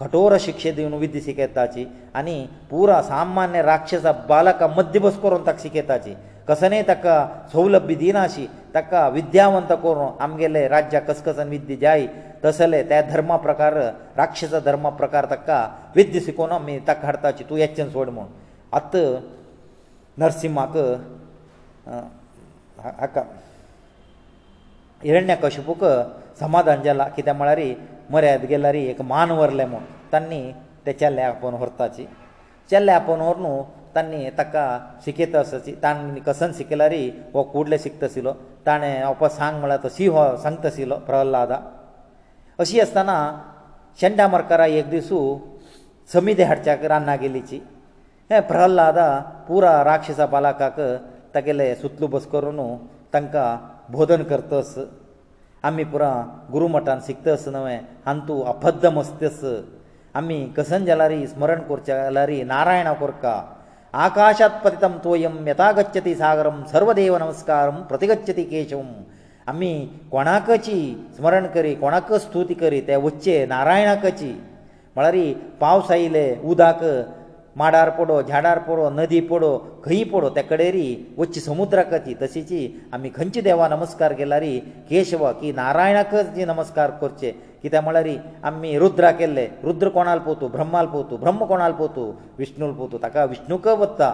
[0.00, 1.84] कठोर शिक्षे दिवन विद्य शिकयताची
[2.18, 2.36] आनी
[2.70, 6.14] पुरा सामान्य राक्षसा बालका मध्य बस करून ताका शिकयताची
[6.48, 7.14] कसनय ताका
[7.52, 12.06] सौलभ्य दिनाशी ताका विद्यावंत करून आमगेले राज्या कसकसन विद्य जाय
[12.44, 13.74] तसले त्या धर्मा प्रकार
[14.16, 15.58] राक्षसा धर्म प्रकार ताका
[15.96, 18.26] विद्य शिकोवन आमी ताका हाडपाची तूं येच्चें सोड म्हूण
[18.78, 18.96] आत
[20.18, 20.76] नरसिंहाक
[23.00, 23.22] हाका
[25.04, 25.84] हिरण्य कशपूक
[26.40, 27.58] समाधान जालां कित्याक म्हळ्यार
[28.12, 30.40] मर्याद गेल्यार एक मान व्हरलें म्हूण तांणी
[30.86, 32.06] तें चेल्ले आपोवन व्हरताची
[32.70, 33.60] चेल्ले आपोवन व्हरून
[33.94, 34.64] तांणी ताका
[35.04, 36.94] शिकयतासाची ताणें कसन शिकयल्यार
[37.34, 38.32] हो कुडले शिकतासलो
[38.66, 41.58] ताणें आपो सांग म्हळ्यार तो सिंह सांगतासलो प्रहल्लादा
[42.60, 43.14] अशी आसतना
[44.00, 45.18] शेंडा मरकरा एक दिसू
[46.12, 47.60] समिधी हाडच्याक रान्नां गेलीची
[48.30, 49.08] हे प्रहल्लादा
[49.48, 50.80] पुरा राक्षसा बालाकाक
[51.34, 52.58] तागेले सुतलू बस करून
[53.14, 53.46] तांकां
[53.92, 54.74] बोधन करतास
[55.68, 56.08] आमी पुरा
[56.54, 59.38] गुरुमठान शिकता आसनवें हांत तूं अभद्ध मस्तस
[60.20, 63.32] आमी कसन जालारी स्मरण करचें जाल्यारी नारायणा कोरका
[64.06, 68.90] आकाशात पतितम तोयम यथा गच्छती सागरम सर्वदेव नमस्कारम प्रतिगच्छती केशवम
[69.52, 69.72] आमी
[70.12, 70.78] कोणाकची
[71.16, 74.32] स्मरण करी कोणाक स्तुती करी ते वच्चे नारायणाकची
[74.96, 75.16] म्हळ्यार
[75.62, 76.84] पावस आयले उदक
[77.58, 79.50] माडार पडो झाडार पडो नदी पडो
[79.84, 80.86] खंय पडो ते कडेरी
[81.18, 82.62] वच्ची समुद्रा कची तशीची
[82.94, 84.42] आमी खंयचे देवा नमस्कार केल्यार
[84.88, 87.30] केशव की नारायणाक जी नमस्कार करचे
[87.62, 88.08] कित्याक म्हळ्यार
[88.46, 93.68] आमी रुद्रा केल्ले रुद्र कोणाल पोतू ब्रह्माल पोतू ब्रह्म कोणाल पोतू विष्णूल पोतू ताका विष्णूक
[93.78, 94.10] वत्ता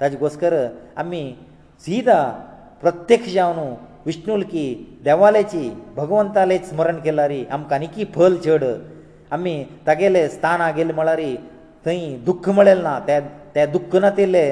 [0.00, 0.54] ताजे गोस्कर
[1.04, 1.22] आमी
[1.84, 2.22] सीदा
[2.82, 3.74] प्रत्यक्ष जावन
[4.06, 4.64] विष्णूल की
[5.04, 8.64] देवालेची भगवंताले स्मरण केल्यार आमकां आनीकय फल चड
[9.32, 11.20] आमी तागेले स्थान गेले म्हळ्यार
[11.86, 13.18] थंय दुख्ख म्हळेल ना त्या
[13.54, 14.44] त्या दुख्ख ना तेले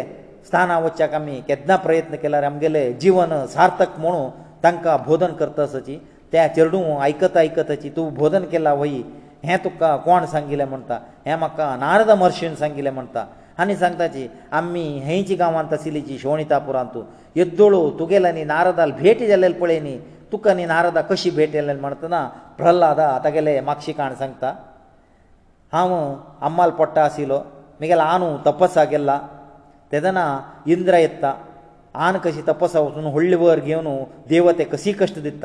[0.46, 4.28] स्थाना वचपाक आमी केदना प्रयत्न केल्यार आमगेले जिवन सार्थक म्हणू
[4.64, 5.98] तांकां बोधन करतासाची
[6.32, 9.02] त्या चेडूं आयकत आयकताची तूं बोधन केला वयी
[9.44, 13.24] हें तुका कोण सांगिल्लें म्हणटा हें म्हाका नारद महर्शीन सांगिल्लें म्हणटा
[13.62, 14.26] आनी सांगताची
[14.60, 17.02] आमी हेंची गांवांत आशिल्ली जी शोणितापुरांत तूं
[17.36, 19.98] येद्दोळू तुगेल्या न्ही नारदाल भेट जालेलें पळय न्ही
[20.32, 22.26] तुका न्ही नारदा कशी भेट जालेली म्हणटना
[22.58, 24.52] प्रहलादा तागेलें माक्षी काण सांगता
[25.74, 25.92] ಹಮ
[26.46, 27.40] ಅಮ್ಮಾಳ ಪottaಸೀಲೋ
[27.82, 29.10] ಮಿಗಲಾನು ತಪ್ಪಸಾಗೆಲ್ಲ
[29.90, 30.20] ತದನ
[30.74, 31.24] ಇಂದ್ರಯತ್ತ
[32.06, 33.94] ಆನ ಕಸಿ ತಪಸವಸು ಹುಳ್ಳಿವರ್ಗ್ಯನು
[34.32, 35.44] ದೇವತೆ ಕಸಿ ಕಷ್ಟದಿತ್ತ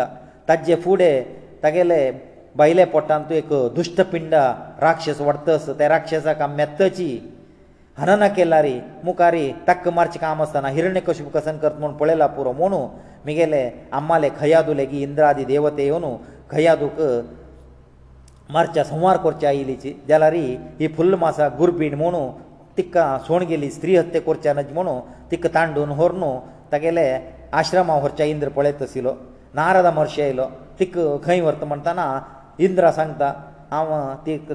[0.50, 1.12] ತಜ್ಜೆ ಫೂಡೆ
[1.64, 2.02] ತಗೆಲೇ
[2.60, 4.34] ಬಯಲೇ ಪottaಂತು ಏಕ ದುಷ್ಟಪಿಂಡ
[4.86, 7.10] ರಾಕ್ಷಸ ವರ್ತತಸ ತೈ ರಾಕ್ಷಸ ಕಾಮ್ಯ ತಚಿ
[8.02, 8.76] ಹಣನ ಕೆಲಾರಿ
[9.08, 12.80] ಮುಕಾರಿ ತಕ್ಕ ಮಾರ್ಚ್ ಕಾಮಸ್ತನ ಹಿರಣ್ಯಕಶಿಪು ಕಸನ್ ಕರ್ತ ಮಣ ಪೊಳೆಲಾ ಪೂರ ಮೋನು
[13.30, 13.64] ಮಿಗಲೇ
[14.00, 16.12] ಅಮ್ಮಾಲೆ ಖಯಾದುಲೇಗಿ ಇಂದ್ರಾದಿ ದೇವತೆಯನು
[16.54, 16.88] ಖಯಾದು
[18.54, 22.28] मार्च्या संवार करचे आयिल्लीची जाल्यार ही फुल्ल मासा गुरपीण म्हणू
[22.78, 25.00] तिका सोण गेली स्त्री हत्या करचे नज म्हणू
[25.32, 26.32] तिका तांडून व्हरनू
[26.72, 27.08] तागेले
[27.62, 29.14] आश्रमा व्हरच्या इंद्र पळयत आशिल्लो
[29.56, 30.46] नारद म्हर्शी आयलो
[30.80, 32.08] तिक खंय व्हरता म्हणटना
[32.60, 33.34] इंद्र सांगता
[33.72, 34.52] हांव तीक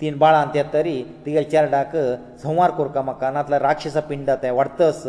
[0.00, 1.96] तीन बाळांत येतरी तिगेल चेरडाक
[2.42, 5.06] संवार कोरका म्हाका नातल्या राक्षसा पिंडा ते वाडतस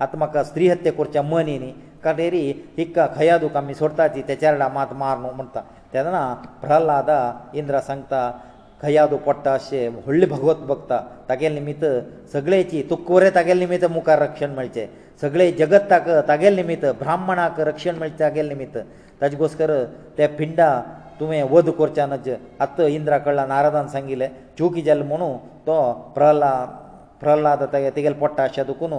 [0.00, 1.72] आतां म्हाका स्त्री हत्या करच्या मनी न्ही
[2.04, 5.60] कडेरी इक्का खया दुख आमी सोडटा ती त्या चेरडा मात मार न्हू म्हणटा
[5.94, 6.22] तेन्ना
[6.64, 7.10] प्रहलाद
[7.60, 8.20] इंद्र सांगता
[8.82, 10.96] खयादू पडटा अशें व्हडलें भगवत भक्ता
[11.28, 11.84] तागेले निमित्त
[12.32, 14.86] सगळेची तुकवरे तागेले निमित्त मुखार रक्षण मेळचें
[15.20, 18.78] सगळें जगत ताक तागेले निमित्त ब्राह्मणाक रक्षण मेळचें तागेले निमित्त
[19.20, 19.70] ताजे गोस्कर
[20.18, 20.68] ते पिंडा
[21.20, 22.28] तुवें वध करच्यानच
[22.66, 24.28] आतां इंद्रा कडल्यान नारदान सांगिल्लें
[24.58, 25.36] चुकी जाल्ले म्हणून
[25.66, 25.76] तो
[26.16, 26.52] प्रहला
[27.20, 28.94] प्रहलाद तागे तेगेले पडटा अशें दुखून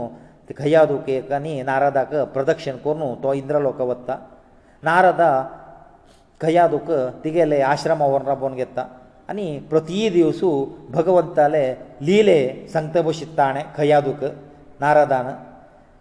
[0.63, 4.15] खयादुकेक आनी नारदाक प्रदक्षिण करून तो इंद्र लोक वता
[4.89, 5.29] नारदा
[6.43, 6.89] ಕಯಾದುಕ
[7.23, 8.79] ತಿಗೆಲೆ ಆಶ್ರಮ ವರ್ಣಬೋನ್ ಗೆತ್ತ
[9.31, 10.49] ಅನಿ ಪ್ರತಿ ದಿವಸು
[10.95, 11.63] ಭಗವಂತಾಲೆ
[12.07, 12.39] ಲೀಲೆ
[12.75, 14.21] ಸಂತಬೋಷಿತ್ತಾಣೆ ಕಯಾದುಕ
[14.83, 15.27] ನಾರದಾನ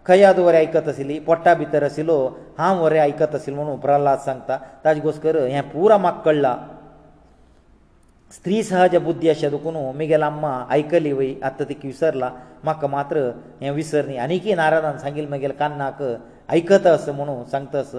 [0.09, 2.17] ಕಯಾದು ವರೆ ಐಕತ ಅಸಿಲಿ ಪೊಟ್ಟ ಭಿತರ ಅಸಿಲೋ
[2.59, 4.51] ಹಾಂ ವರೆ ಐಕತ ಅಸಿಲ್ ಮನು ಪ್ರಹ್ಲಾದ ಸಂಗ್ತ
[4.83, 6.45] ತಾಜಿಗೋಸ್ಕರ ಹೆ ಪೂರ ಮಕ್ಕಳ್ಳ
[8.35, 10.45] ಸ್ತ್ರೀ ಸಹಜ ಬುದ್ಧಿ ಅಶದುಕುನು ಮಿಗೆಲ ಅಮ್ಮ
[10.79, 12.27] ಐಕಲಿ ವೈ ಅತ್ತದಿಕ್ ವಿಸರ್ಲ
[12.67, 13.17] ಮಕ್ಕ ಮಾತ್ರ
[13.63, 15.99] ಹೆ ವಿಸರ್ನಿ ಅನಿಕಿ ನಾರದಾನ ಸಂಗಿಲ್ ಮಗೆಲ ಕನ್ನಾಕ
[16.59, 17.93] ಐಕತ ಅಸ ಮನು ಸಂಗ್ತ ಅಸ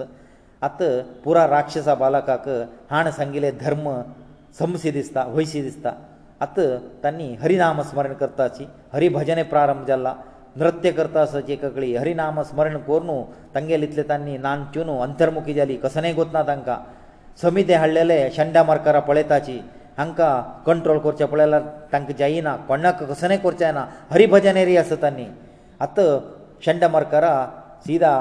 [0.65, 0.91] आतां
[1.23, 2.47] पुराय राक्षसा बालकाक
[2.91, 3.83] हाण सांगिल्ले धर्म
[4.59, 5.91] समशी दिसता वयशी दिसता
[6.45, 6.67] आतां
[7.03, 10.13] तांणी हरिनाम स्मरण करताची हरिभजने प्रारंभ जाला
[10.59, 13.09] नृत्य करतासाची ककळी हरिनाम स्मरण करून
[13.55, 16.77] तांगेले इतले तांणी नानच्युनु अंतर्मुखी जाली कसनय गोतना तांकां
[17.41, 19.59] समिते हाडलेले शंडा मरकरा पळयताची
[19.97, 20.31] हांकां
[20.65, 21.61] कंट्रोल करचे पळयल्यार
[21.93, 25.27] तांकां जायना कोणाक कसनय करचें ना हरिभजने रे आसा तांणी
[25.85, 26.09] आतां
[26.65, 27.33] शंड मरकरा
[27.85, 28.11] सीदा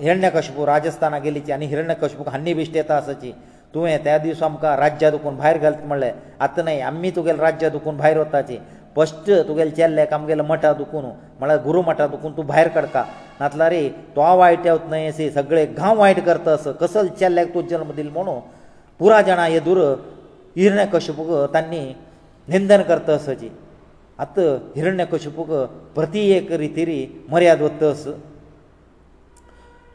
[0.00, 3.32] हिरण्य कशबू राजस्थानाक गेलीची आनी हिरण्य कशबूक हान्नी बिश्ट येता आसाची
[3.74, 7.96] तुवें त्या दिसा आमकां राज्या दुखून भायर घालत म्हणलें आतां न्हय आमी तुगेलें राज्य दुखून
[7.96, 8.58] भायर वताची
[8.96, 11.04] फस्ट तुगेलें चेल्लेक आमगेलें मठा दुखून
[11.38, 13.04] म्हळ्यार गुरू मठा दुखून तूं भायर काडका
[13.40, 17.62] नातल्या रे तो वायट येवत न्हय अशी सगळे गांव वायट करता असो कसल चेल्ल्याक तूं
[17.70, 18.38] जल्म दिल म्हणू
[18.98, 19.78] पुरा जाणां येदूर
[20.56, 21.80] हिरण्य कशबूक तांणी
[22.50, 23.48] निंदन करता असोची
[24.20, 25.50] आतां हिरण्य कशबूक
[25.94, 28.12] प्रती एक रितीरी मर्याद वता असो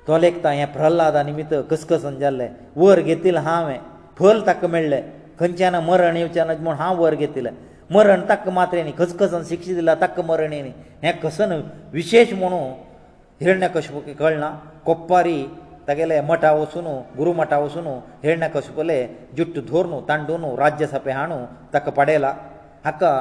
[0.08, 3.80] तो लेखता हें प्रहल्लादा निमित्त कसकसन जाल्लें वर घेतिल्लें हांवें
[4.20, 5.02] फल ताका मेळ्ळें
[5.40, 7.52] खंयच्यान मरण येवचें ना म्हूण हांव वर घेतिल्लें
[7.96, 10.72] मरण ताका मात्रेनी खसखसन शिक्ष दिला ताका मरण येनी
[11.04, 11.60] हें कसन
[11.94, 12.60] विशेश म्हणू
[13.42, 14.50] हिरण्य कशप कळना
[14.86, 15.44] कोप्पारी
[15.88, 16.86] तागेले मठा वचून
[17.18, 17.88] गुरू मठा वचून
[18.24, 19.00] हिरण्य कशपले
[19.38, 21.40] जुट्ट धोर न्हू तांडू न्हू राज्य सापे हाणू
[21.74, 22.34] ताका पाडेला
[22.86, 23.12] हाका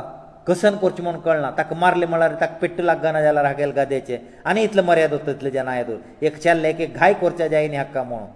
[0.46, 4.16] कसन करचें म्हूण कळना ताका मारलें म्हळ्यार ताका पेट्टू लागना जाल्यार हागेल गादेचें
[4.50, 5.92] आनी इतलें मर्यादो तितले जाणा येदो
[6.26, 8.28] एक छेल्ले एक घाय करचें जाय न्ही हाका म्हणून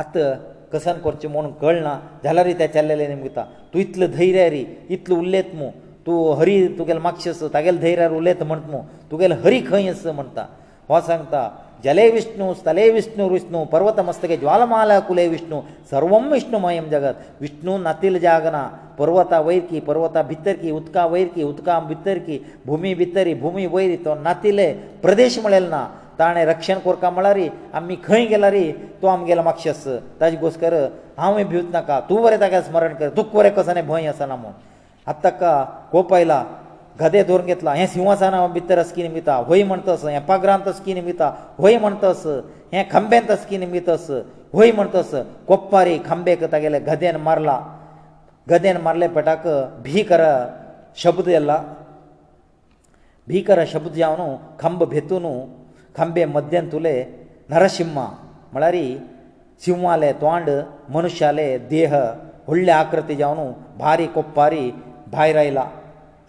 [0.00, 0.32] आतां
[0.72, 3.44] कसन करचें म्हूण कळना जाल्यार त्या चेल्ले निमता
[3.74, 5.68] तूं इतलो धैर्य री इतलो उलयत मू
[6.06, 10.44] तूं हरी तुगेलें माक्ष आसा तागेलें धैर्यार उलयता म्हणटा मू तुगेलें हरी खंय आसा म्हणटा
[10.88, 11.48] हो सांगता
[11.84, 15.58] ಜಲೆ ವಿಷ್ಣು ಸ್ಥಲೆ ವಿಷ್ಣು ವಿಷ್ಣು ಪರ್ವತ ಮಸ್ತಕೆ ಜ್ವಾಲಮಾಲಾ ಕುಲೆ ವಿಷ್ಣು
[15.90, 18.58] ಸರ್ವಂ ವಿಷ್ಣುಮಯಂ ಜಗತ್ ವಿಷ್ಣು ನತಿಲ್ ಜಾಗನ
[19.00, 22.36] ಪರ್ವತ ವೈರ್ಕಿ ಪರ್ವತ ಭಿತ್ತರ್ಕಿ ಉತ್ಕ ವೈರ್ಕಿ ಉತ್ಕ ಭಿತ್ತರ್ಕಿ
[22.68, 24.68] ಭೂಮಿ ಭಿತ್ತರಿ ಭೂಮಿ ವೈರಿ ತೋ ನತಿಲೆ
[25.04, 25.82] ಪ್ರದೇಶ ಮಳೆಲ್ ನಾ
[26.20, 27.46] ತಾಣೆ ರಕ್ಷಣ ಕೋರ್ಕ ಮಳಾರಿ
[27.78, 28.64] ಅಮ್ಮಿ ಖೈ ಗೆಲಾರಿ
[29.00, 29.86] ತೋ ಅಮ್ಗೆಲ ಮಕ್ಷಸ್
[30.20, 30.76] ತಾಜಿ ಗೋಸ್ಕರ
[31.22, 34.44] ಹಾವೆ ಭೂತ್ ನಕ ತೂ ಬರೆ ತಗ ಸ್ಮರಣ ಕರ ದುಃಖ ಬರೆ ಕಸನೆ ಭಯ ಸನಮ
[35.12, 35.42] ಅತ್ತಕ್ಕ
[35.92, 36.34] ಕೋಪ ಇಲ್ಲ
[37.00, 41.22] गदे धरून घेतला हें सिंहासना भितर अस्की निमित्त होय म्हणतस हें पग्रांत अस्की निमित्त
[41.58, 42.26] होय म्हणतस
[42.72, 44.08] हें खंब्यांत अस्की निमित्त अस
[44.52, 45.14] होय म्हणतस
[45.48, 47.58] कोप्पारी खंबे करता गेले गदेन मारला
[48.50, 49.46] गदेन मारले पेटाक
[49.84, 50.22] भिकर
[51.02, 51.56] शब्द येला
[53.28, 55.24] भिकर शब्द जावन खंब भेतून
[55.96, 56.92] खंबे मद्यान तुले
[57.50, 58.06] नरसिंहा
[58.52, 58.74] म्हळ्यार
[59.64, 60.50] सिंहाले तोंड
[60.94, 61.94] मनुश्याले देह
[62.48, 64.70] व्हडले आकृती जावन भारी कोप्पारी
[65.12, 65.64] भायर आयला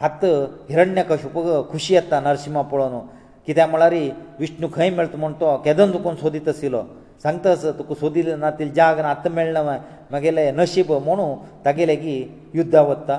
[0.04, 0.24] ಹತ
[0.72, 1.36] हिरण्यಕಶಪ
[1.72, 3.00] ಖುಷಿಯತ್ತಾ ನರಸಿಂಹಪೂಣು
[3.46, 4.02] ಕಿತಾ ಮಳ್ಳಾರಿ
[4.42, 6.82] ವಿಷ್ಣು ಕೈ melting म्हणतो ಕೆದೊಂದು ಕೊನ ಸೋदितಾ ಸಿಲೋ
[7.26, 9.76] ಸಂತಸ ತು ಕೊ ಸೋದಿಲ್ಲ ನಾतील ಜಾಗನ ಅತ್ತೆ মেলನವೆ
[10.14, 11.28] ಮಗિલે ನಶೀಬ್ ಮನೋ
[11.68, 12.16] ತಗೆಲೆ ಕಿ
[12.60, 13.10] ಯುದ್ಧವತ್ತ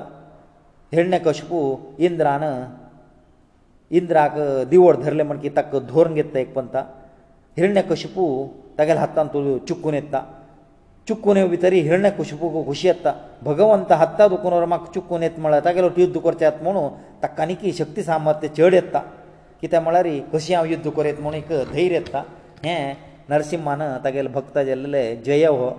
[0.95, 1.51] हिरण्यಕಶಪ
[2.07, 2.43] ಇಂದ್ರಾನ
[3.99, 4.33] ಇಂದ್ರಾಕ
[4.71, 6.81] ದಿವಾಡ धरले मनकी ತಕ್ಕ ಧೋರಣೆ ಹೆತ್ತೆ екಪಂತಾ
[7.57, 8.15] हिरण्यಕಶಪ
[8.79, 9.21] ತಗೆಲ ಹತ್ತಾ
[9.67, 10.19] ಚುಕ್ಕুনেತ್ತಾ
[11.09, 13.11] चुकून भितर हिरण्य खुशबू खुशी येता
[13.43, 16.87] भगवंत हत्ता दुखून म्हाका चुकून येत म्हळ्यार तागेलो युध्द करचे येत म्हणून
[17.23, 18.99] ताका आनीक शक्ती सामर्थ्य चड येता
[19.61, 22.23] कित्याक म्हळ्यार कशी हांव युध्द करत म्हणून एक धैर्य येता
[22.63, 22.93] हें
[23.29, 25.69] नरसिंहान तागेले भक्त जाल्ले जय हो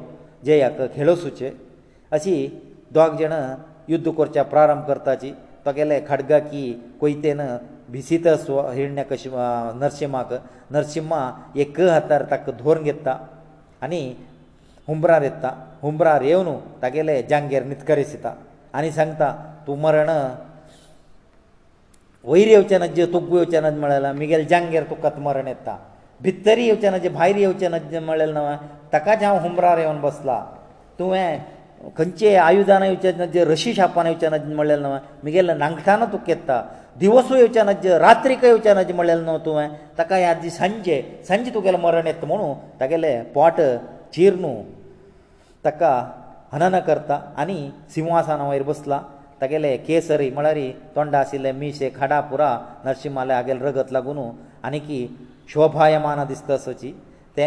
[0.47, 1.51] जयाक खेळो सुचे
[2.19, 2.35] अशी
[2.95, 3.33] दोग जाण
[3.89, 5.31] युध्द करच्या प्रारंभ करताची
[5.67, 6.65] तागेले खडगा की
[7.01, 7.41] कोयतेन
[7.93, 9.27] भिसीत स्व हिरण्य कश
[9.81, 10.33] नरसिंहाक
[10.73, 13.17] नरसिंहा एक हातार ताका धोरून घेता
[13.83, 14.01] आनी
[14.91, 15.47] ಹುಂಬ್ರారెತ್ತ
[15.85, 18.27] ಹುಂಬ್ರಾರೆವನು ತಗೆಲೇ ಜಾಂಗೇರ್ ನಿತ್ಕರಿಸಿತ
[18.79, 19.29] ಅನಿ ಸಂಂತಾ
[19.67, 20.11] ತು ಮರಣ
[22.31, 25.69] ವೈर्यವಚನಜ್ಜ ತುಗ್ವಚನಜ್ ಮಳಾಲ ಮಿಗೇಲ್ ಜಾಂಗೇರ್ ತುಕ್ಕ ಮರಣೆತ್ತ
[26.25, 28.41] ಭಿತ್ತರಿವಚನಜ್ ಭೈರಿವಚನಜ್ ಮಳಲ್ನ
[28.95, 30.31] ತಕ ಜಾ ಹುಂಬ್ರಾರೆವನು ಬಸಲ
[30.99, 31.25] ತು ಎ
[31.99, 34.89] ಕಂಚೆ ಆಯುಧನವಚನಜ್ ರಶಿ ಶಾಪನವಚನಜ್ ಮಳಲ್ನ
[35.27, 36.51] ಮಿಗೇಲ್ ನಂಗ್ತಾನ ತುಕ್ಕೆತ್ತ
[37.05, 39.65] ದಿವಸವಚನಜ್ ರಾತ್ರಿಕವಚನಜ್ ಮಳಲ್ನ ತು ಎ
[40.01, 40.99] ತಕ ಯಾದಿ ಸಂಜೆ
[41.31, 42.49] ಸಂಜಿ ತುಗಲ ಮರಣೆತ್ತ ಮನು
[42.83, 43.59] ತಗೆಲೇ ಪಾಟ
[44.17, 44.53] ಚೀರ್ನು
[45.67, 45.93] ताका
[46.53, 47.59] हनन करता आनी
[47.95, 48.99] सिंहासना वयर बसला
[49.41, 50.59] तागेले केसरी म्हळ्यार
[50.97, 52.49] तोंडा आशिल्ले मिशे खाडा पुरा
[52.85, 54.19] नरसिंहाले हागेल रगत लागून
[54.69, 54.89] आनीक
[55.53, 56.91] शोभायमान दिसता सची
[57.37, 57.47] ते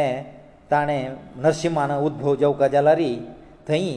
[0.72, 1.04] ताणें
[1.44, 3.12] नरसिंहान उद्भव जेवका जाल्यारी
[3.68, 3.90] थंय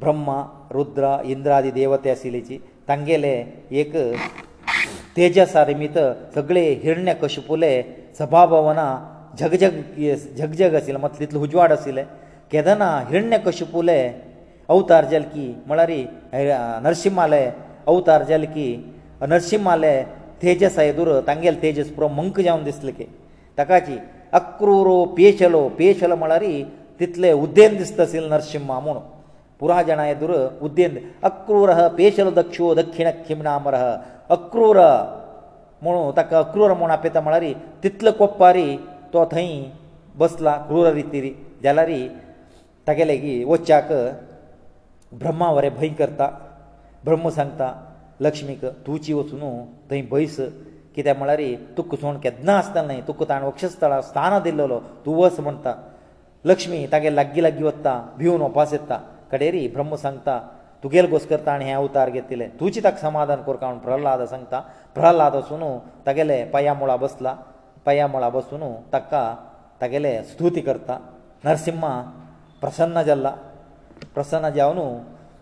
[0.00, 0.42] ब्रह्म
[0.74, 2.58] रुद्र इंद्रादी देवते आशिल्लीची
[2.88, 3.34] तांगेले
[3.80, 3.92] एक
[5.16, 5.98] तेजसा निमित्त
[6.34, 7.74] सगळे हिरण्य कशपुले
[8.18, 8.86] सभाभवना
[9.38, 9.74] झगझग
[10.38, 12.04] झगझग आशिल्लो मातसो इतलो उजवाड आशिल्लें
[12.50, 14.00] केदना हिरण्य कशपुले
[14.70, 15.90] अवतार जाले की म्हळ्यार
[16.82, 17.44] नरसिंहाले
[17.86, 18.66] अवतार जाले की
[19.30, 19.96] नरसिंहाले
[20.42, 23.04] तेजस येदूर तांगेले तेजस पुरो मंक जावन दिसले की
[23.58, 23.96] ताकाची
[24.38, 26.44] अक्रूरो पेशलो पेशलो म्हळ्यार
[27.00, 28.98] तितले उद्देन दिसता आशिल्लो नरसिंहा म्हूण
[29.60, 30.30] पुराय जाणां येदूर
[30.66, 30.96] उद्देन
[31.28, 33.74] अक्रूर पेशलो दक्षो दक्षिण खिमनामर
[34.36, 34.76] अक्रूर
[35.82, 37.44] म्हूण ताका अक्रूर म्हूण आपयता म्हळ्यार
[37.82, 38.66] तितलो कोप्पारी
[39.12, 39.48] तो थंय
[40.20, 41.20] बसला क्रूर रिती
[41.64, 41.90] जाल्यार
[42.86, 43.88] तागेले की वच्चाक
[45.22, 46.26] ब्रह्मा वरें भंय करता
[47.04, 47.66] ब्रह्म सांगता
[48.26, 49.42] लक्ष्मीक तुजी वचून
[49.90, 50.36] थंय भयस
[50.94, 51.40] कित्याक म्हळ्यार
[51.76, 55.72] तुका सोण केदना आसतना तुका ताणें वक्षस्थळार स्थान दिल्लो तूं वस म्हणटा
[56.50, 58.98] लक्ष्मी तागे लागीं लागीं वता भिवन उपास येता
[59.32, 60.38] कडेरी ब्रह्म सांगता
[60.82, 64.60] तुगेले घोस करता आनी हे अवतार घेतिल्ले तुजी ताका समाधान कोरता म्हूण प्रहलाद सांगता
[64.94, 65.62] प्रहलाद वचून
[66.06, 67.34] तागेले पांया मुळा बसला
[67.86, 68.62] पांया मळा बसून
[68.92, 69.22] ताका
[69.80, 70.96] तागेले स्तुती करता
[71.44, 71.94] नरसिंहा
[72.60, 73.30] प्रसन्न जाल्ला
[74.14, 74.78] प्रसन्न जावन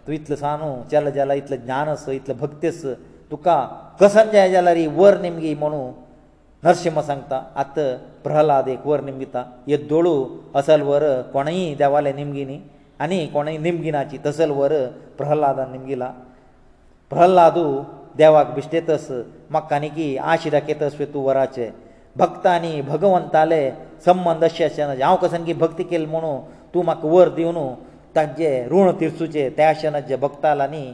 [0.06, 2.82] तूं इतलो सांगू चल जाला इतलो ज्ञान आस इतलो भक्तीस
[3.30, 3.56] तुका
[4.00, 5.90] कसन जाय जाला रे वर निमगी म्हणू
[6.64, 7.78] नरसिंहा सांगता आत
[8.24, 10.14] प्रहलाद एक वर निमगिता येदोळू
[10.58, 12.60] असल वर कोणय देवाले निमगी न्ही
[13.04, 14.72] आनी कोणय निमगिनाची तसल वर
[15.18, 16.10] प्रहलादान निमगिला
[17.10, 17.64] प्रहलादू
[18.18, 19.06] देवाक भिश्टेतस
[19.50, 21.70] म्हाका आनी की आशी दाखयतस तूं वराचें
[22.18, 23.70] भक्तांनी भगवंताले
[24.06, 26.32] संबंद अशें अशें ना हांव कसो की भक्ती केली म्हणू
[26.74, 27.68] तूं म्हाका वर दिवं न्हू
[28.16, 30.84] ताजे रुण तिरसुचे त्या शेणाचे भक्तालांनी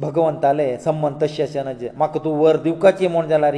[0.00, 3.54] भगवंताले संबंद तशें अशें ना म्हाका तूं वर दिवकाची म्हूण जाल्यार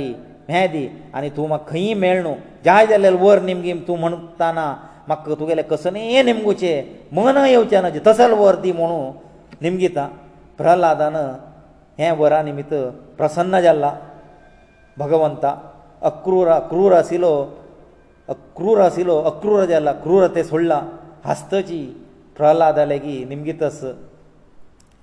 [0.51, 2.35] हें दी आनी तूं म्हाका खंयी मेळ न्हू
[2.65, 4.65] जाय जाल्यार वर निमगी तूं म्हणटाना
[5.09, 9.01] म्हाका तुगेलें कसनय निमगुचें मन येवचें ना तसल वर दी म्हणू
[9.63, 10.09] निमगिता
[10.59, 11.17] प्रहलादान
[11.99, 12.75] हें वरा निमित्त
[13.19, 13.93] प्रसन्न जाल्ला
[14.99, 15.55] भगवंता
[16.09, 17.33] अक्रूर अक्रूर आशिल्लो
[18.35, 20.81] अक्रूर आशिल्लो अक्रूर जाला क्रूर तें सोडलां
[21.27, 21.81] हस्तची
[22.37, 23.81] प्रहलाद जाले की निमगितस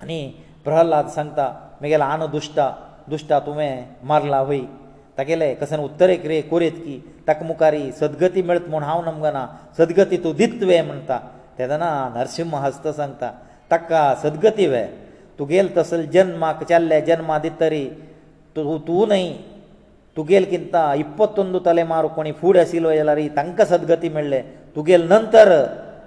[0.02, 0.18] आनी
[0.64, 1.46] प्रहलाद सांगता
[1.82, 2.66] म्हगेलो आनो दुश्टा
[3.12, 3.72] दुश्टा तुवें
[4.10, 4.60] मारला वय
[5.18, 6.96] तागेले कसं उत्तरेक रे कोरयत की
[7.26, 9.42] ताका मुखारी सदगती मेळत म्हूण हांव नमगना
[9.78, 11.18] सदगती तूं दित वे म्हणटा
[11.58, 13.30] तेदना नरसिंह हस्त सांगता
[13.70, 14.84] ताका सदगती वे
[15.38, 17.84] तुगेलो तसले जन्माक चल्ले जन्मा दित तरी
[18.56, 19.24] तूं तूं न्हय
[20.18, 24.38] ತುಗೇಲ್ಕಿಂತ ಇಪ್ಪತ್ತೊಂದು ತಲೆಮಾರು ಕೊಣಿ ಫೂಡ್ ಅಸಿಲೋ ಎಲ್ಲರ ಈ ತಂಕ ಸದ್ಗತಿ ಮೇಳೆ
[24.76, 25.50] ತುಗೇಲ್ ನಂತರ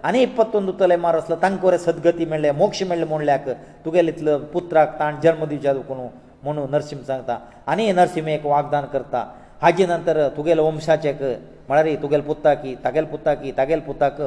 [0.07, 3.45] ಅನಿ ಇಪ್ಪತ್ತೊಂದು ತಲೆಮಾರು ಅಸಲ ತಂಕೋರೆ ಸದ್ಗತಿ ಮೇಳೆ ಮೋಕ್ಷ ಮೇಳೆ ಮುಳ್ಯಾಕ
[3.85, 6.07] ತುಗೇಲ್ ಇತ್ಲ ಪುತ್ರಾಕ್ ತಾಣ ಜನ್ಮ ದಿವಸ ಅದಕ್ಕೂ
[6.45, 7.35] ಮನು ನರಸಿಂಹ ಸಾಂಗ್ತಾ
[7.71, 9.21] ಅನಿ ನರಸಿಂಹಕ್ಕೆ ವಾಗ್ದಾನ ಕರ್ತಾ
[9.63, 11.23] ಹಾಗೆ ನಂತರ ತುಗೇಲ್ ವಂಶಾಚೆಕ
[11.69, 14.17] ಮಳರಿ ತುಗೇಲ್ ಪುತ್ತಾಕಿ ತಗೇಲ್ ಪುತ್ತಾಕಿ ತಗೇಲ್ ಪುತ್ತಾಕ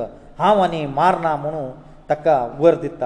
[0.41, 1.63] ಹಾಂ ಅನಿ ಮಾರ್ನಾ ಮನು
[2.11, 2.27] ತಕ್ಕ
[2.63, 3.03] ವರ್ದಿತ್ತ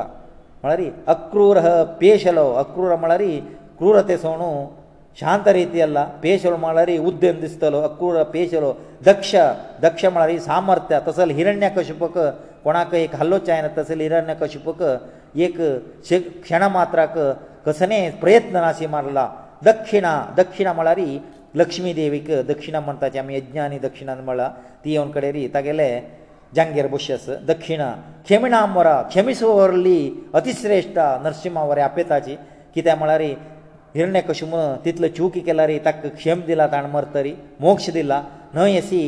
[0.64, 1.58] ಮಳರಿ ಅಕ್ರೂರ
[2.02, 3.32] ಪೇಶಲೋ ಅಕ್ರೂರ ಮಳರಿ
[3.80, 4.50] ಕ್ರೂರತೆ ಸೋಣು
[5.20, 8.68] ಶಾಂತ ರೀತಿಯಲ್ಲ ಪೇಶಲು ಮಾಡಲಾರಿ ಉದ್ದೆಂದಿಸ್ತಲು ಅಕ್ಕೂರ ಪೇಶಲು
[9.08, 9.30] ದಕ್ಷ
[9.86, 12.16] ದಕ್ಷ ಮಾಡಲಾರಿ ಸಾಮರ್ಥ್ಯ ತಸಲ್ ಹಿರಣ್ಯ ಕಶುಪಕ
[12.66, 14.80] ಕೊಣಾಕ ಏಕ ಹಲ್ಲೋಚಾಯನ ತಸಲ್ ಹಿರಣ್ಯ ಕಶುಪಕ
[15.46, 15.56] ಏಕ
[16.44, 17.16] ಕ್ಷಣ ಮಾತ್ರಕ
[17.66, 19.18] ಕಸನೇ ಪ್ರಯತ್ನ ನಾಸಿ ಮಾಡಲ
[19.70, 20.06] ದಕ್ಷಿಣ
[20.40, 21.10] ದಕ್ಷಿಣ ಮಾಡಲಾರಿ
[21.60, 24.44] ಲಕ್ಷ್ಮೀ ದೇವಿಕ ದಕ್ಷಿಣ ಮಂತಾಚೆ ಆಮೇ ಯಜ್ಞಾನಿ ದಕ್ಷಿಣ ಅಂದ ಮಾಡಲ
[24.82, 25.88] ತೀ ಅವನ ಕಡೆ ರೀ ತಗೆಲೆ
[26.56, 27.82] ಜಂಗೇರ್ ಬುಷ್ಯಸ್ ದಕ್ಷಿಣ
[28.26, 30.00] ಕ್ಷಮಿಣಾಮರ ಕ್ಷಮಿಸುವವರಲ್ಲಿ
[30.38, 32.34] ಅತಿಶ್ರೇಷ್ಠ ನರಸಿಂಹ ಅವರೇ ಅಪೇತಾಜಿ
[32.74, 33.30] ಕಿತ್ಯಾ ಮಾಡಲಾರಿ
[33.97, 34.51] हिरण्य कशुम
[34.84, 38.18] तितलो चुकी केला रे ताका क्षेम दिला ताणें मरतरी मोक्ष दिला
[38.55, 39.01] न्हय असी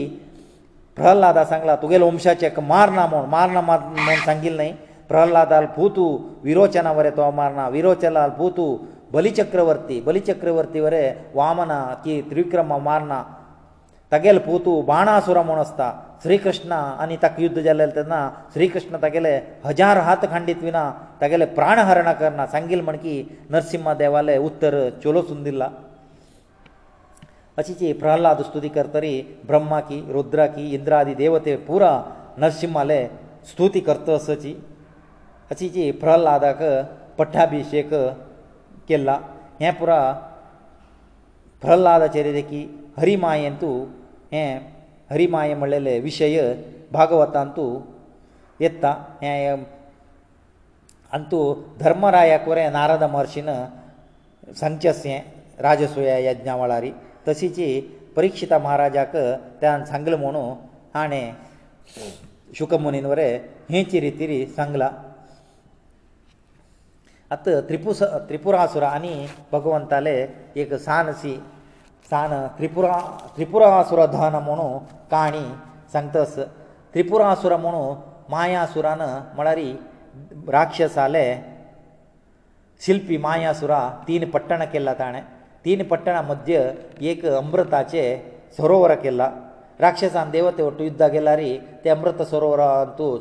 [0.96, 4.72] प्रहल्लादा सांगला तुगेले वंशाचेक मारना म्हूण मारना मार म्हूण सांगिल्ले न्हय
[5.08, 6.04] प्रहल्लादाल भूतू
[6.48, 8.66] विरोचना वरे तो मारना विरोचलाल भूतू
[9.12, 11.04] बलिचक्रवर्ती बलिचक्रवर्ती वरे
[11.38, 13.18] वामना की त्रिविक्रम मारना
[14.12, 15.88] तगेल पोतू बाणासुर म्हूण आसता
[16.22, 18.14] ಶ್ರೀಕೃಷ್ಣ ಅನಿತಕ ಯುದ್ಧ ಜಲದಲ್ಲ ತನ
[18.54, 19.32] ಶ್ರೀಕೃಷ್ಣ ತಗಲೇ
[19.72, 20.78] 1000 हात ಖಂಡಿತವಿನ
[21.22, 23.14] ತಗಲೇ ಪ್ರಾಣಹರಣ ಕರ್ನ ಸಂგილಮಣಕಿ
[23.52, 25.62] ನರಸಿಂಹ ದೇವಾಲೆ ಉತ್ತರ ಚೋಲೋಸುಂದಿಲ್ಲ
[27.60, 29.14] ಅಸಿಜಿ ಪ್ರಹ್ಲಾದ ಸ್ತುತಿ ಕರ್ತರಿ
[29.50, 31.82] ಬ್ರಹ್ಮಾಕಿ ರುದ್ರಾಕಿ ಇಂದ್ರಾದಿ ದೇವತೆ ಪೂರ
[32.42, 33.00] ನರಸಿಂಹಲೆ
[33.50, 34.52] ಸ್ತುತಿ ಕರ್ತಾಸಿ
[35.54, 36.60] ಅಸಿಜಿ ಪ್ರಹ್ಲಾದಕ
[37.20, 37.92] ಪಟ್ಟಾಭಿಷೇಕ
[38.90, 39.16] ಕೆಲla
[39.62, 39.98] ಹ್ಯಾ پورا
[41.64, 42.60] ಪ್ರಹ್ಲಾದ ಚರಿತೆಕಿ
[43.00, 43.70] ಹರಿ ಮಾಯಂತು
[44.34, 44.38] ಹ
[45.12, 46.36] हरिमाय म्हणलेले विशय
[46.92, 47.64] भागवतांतू
[48.60, 48.90] येता
[49.22, 49.46] हे
[51.16, 51.42] आनी
[51.80, 53.48] धर्मराया कोरे नारद महर्शीन
[54.60, 55.20] सांगचेस हें
[55.62, 56.90] राजसुया यज्ञा वळारी
[57.28, 57.66] तशीची
[58.16, 59.16] परिक्षिता महाराजाक
[59.60, 60.52] त्यान सांगलां म्हणून
[60.94, 61.32] हाणें
[62.58, 63.26] शुकमुनीन वरे
[63.70, 64.90] हेची रिती सांगला
[67.34, 69.14] आतां त्रिपुस त्रिपुरासुरा आनी
[69.52, 70.14] भगवंताले
[70.62, 71.38] एक सानसी
[72.14, 72.86] ದಾನ ತ್ರಿಪುರ
[73.34, 74.68] ತ್ರಿಪುರಾಸುರ ದಾನಮನು
[75.14, 75.44] ಕಾಣಿ
[75.94, 76.34] ಸಂತಸ
[76.94, 77.82] ತ್ರಿಪುರಾಸುರಮನು
[78.34, 79.04] ಮಾಯಾಸುರನ
[79.38, 79.68] ಮಳಾರಿ
[80.56, 81.24] ರಾಕ್ಷಸale
[82.84, 83.72] ಶಿಲ್ಪಿ ಮಾಯಾಸುರ
[84.08, 85.20] تین ಪಟ್ಟಣಕೆಲ್ಲ ತಾನೆ
[85.64, 86.54] تین ಪಟ್ಟಣ ಮಧ್ಯ
[87.08, 88.04] ایک ಅಮೃತಾಚೆ
[88.58, 89.22] ಸರೋವರಕೆಲ್ಲ
[89.84, 91.50] ರಾಕ್ಷಸان ದೇವತೆ ಒಟ್ಟು ಯುದ್ಧ ಆಗೆಲ್ಲಾರಿ
[91.82, 93.16] ತೇ ಅಮೃತ ಸರೋವರ ಅಂತು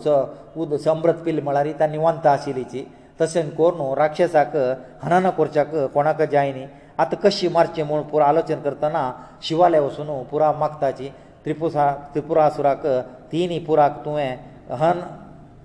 [0.87, 2.81] ಸಂಭ್ರತ ピល ಮಳಾರಿ ತನಿವಂತ ಆಸಿಲಿಚಿ
[3.19, 4.55] ತಶಂಕೋರ್ನ ರಾಕ್ಷಸಕ
[5.05, 5.63] ಹಣನ ಪೋರ್ಚಾ
[5.95, 6.65] કોನಕ ಜಾಯಿನಿ
[7.01, 9.01] आतां कशी मारची म्हूण पुरो आलोचन करतना
[9.47, 11.09] शिवालय वचून पुरा मागताची
[11.45, 12.85] त्रिपुरा त्रिपुरासुराक
[13.31, 14.37] तिनी पुराक तुवें
[14.79, 14.99] हन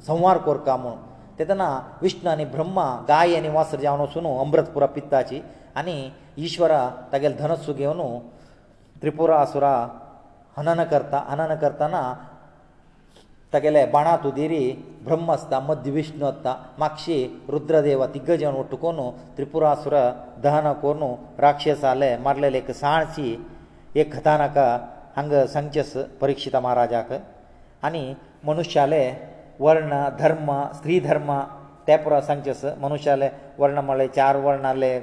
[0.07, 0.95] संवार कोरका म्हूण
[1.39, 1.67] तेतना
[2.03, 5.41] विष्णू आनी ब्रह्मा गाय आनी वासर जावन वचून अमृत पुरा पित्ताची
[5.81, 5.97] आनी
[6.49, 6.81] इश्वरा
[7.13, 8.01] तागेलें धनस्सु घेवन
[9.03, 9.75] त्रिपुरासुरा
[10.57, 12.03] हनन करता हनन करतना
[13.53, 14.63] तागेले बाणात उदेरी
[15.07, 17.17] ब्रह्म आसता मध्य विष्णू आसता मागशी
[17.55, 18.99] रुद्रदेवा तिग्गजन उटकोन
[19.37, 19.95] त्रिपुरासूर
[20.45, 21.03] दहन कोरून
[21.45, 23.29] राक्षस आले मारलेले एक साळची
[24.01, 24.59] एक कथानक
[25.17, 27.13] हांगा सांगचेस परिक्षिता महाराजाक
[27.87, 28.05] आनी
[28.49, 29.03] मनुश्याले
[29.61, 31.33] वर्ण धर्म स्त्री धर्म
[31.89, 33.29] ते पुरो सांगचेस मनुश्याले
[33.59, 34.99] वर्ण म्हळे चार वर्ण आले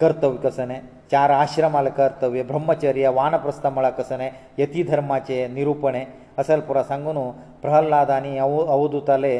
[0.00, 0.80] कर्तव्य कसं न्हय
[1.10, 6.04] चार आश्रम आले कर्तव्य ब्रह्मचर्य वानप्रस्थ म्हळ्यार कसं न्हय यती धर्माचे निरूपणे
[6.38, 7.16] असेल पुरो सांगून
[7.64, 9.34] प्रहल्लाद आनी अवदुताले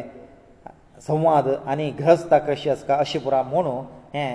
[1.06, 3.72] संवाद आनी ग्रस्ता कशी आसता अशी पुरा म्हणू
[4.14, 4.30] हें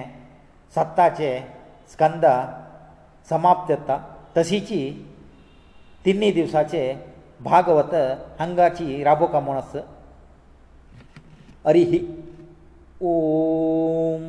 [0.76, 1.30] सत्ताचे
[1.94, 2.34] स्कंदा
[3.30, 3.98] समाप्त येता
[4.38, 4.82] तशीची
[6.06, 6.82] तिनी दिवसाचे
[7.44, 7.94] भागवत
[8.40, 9.74] हांगाची राबोका म्हूण आस
[11.72, 12.00] अरिही
[13.10, 14.28] ओम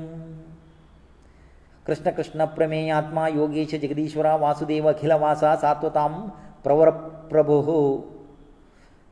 [1.86, 6.08] कृष्ण कृष्ण प्रमेय आत्मा योगेश जगदीश्वरा वासुदेव अखिल वासा सात्वतां
[6.64, 6.90] प्रवर
[7.34, 7.58] प्रभु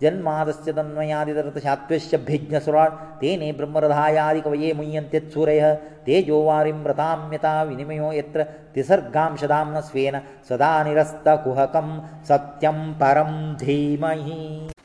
[0.03, 2.83] ಜನ್ಮಾದಸ್ಯದನ್ವಯಾದಿತರತಶಾತ್ವಶ್ಯ ಭಿಜ್ಞಸುರಾ
[3.21, 5.63] ತೇನೇ ಬ್ರಹ್ಮರಧಾಯಾದಿಕವಯೇ ಮುಯ್ಯಂತೆ ಸೂರಯ
[6.07, 8.43] ತೇಜೋ ವಾರಿಂ ರಥಾಮ್ಯತಾ ವಿನಿಮಯೋ ಯತ್ರ
[8.75, 10.17] ತಿಸರ್ಗಾಂಶದಾಂನ ಸ್ವೇನ
[10.51, 11.89] ಸದಾ ನಿರಸ್ತ ಕುಹಕಂ
[12.31, 13.33] ಸತ್ಯಂ ಪರಂ
[13.65, 14.39] ಧೀಮಹಿ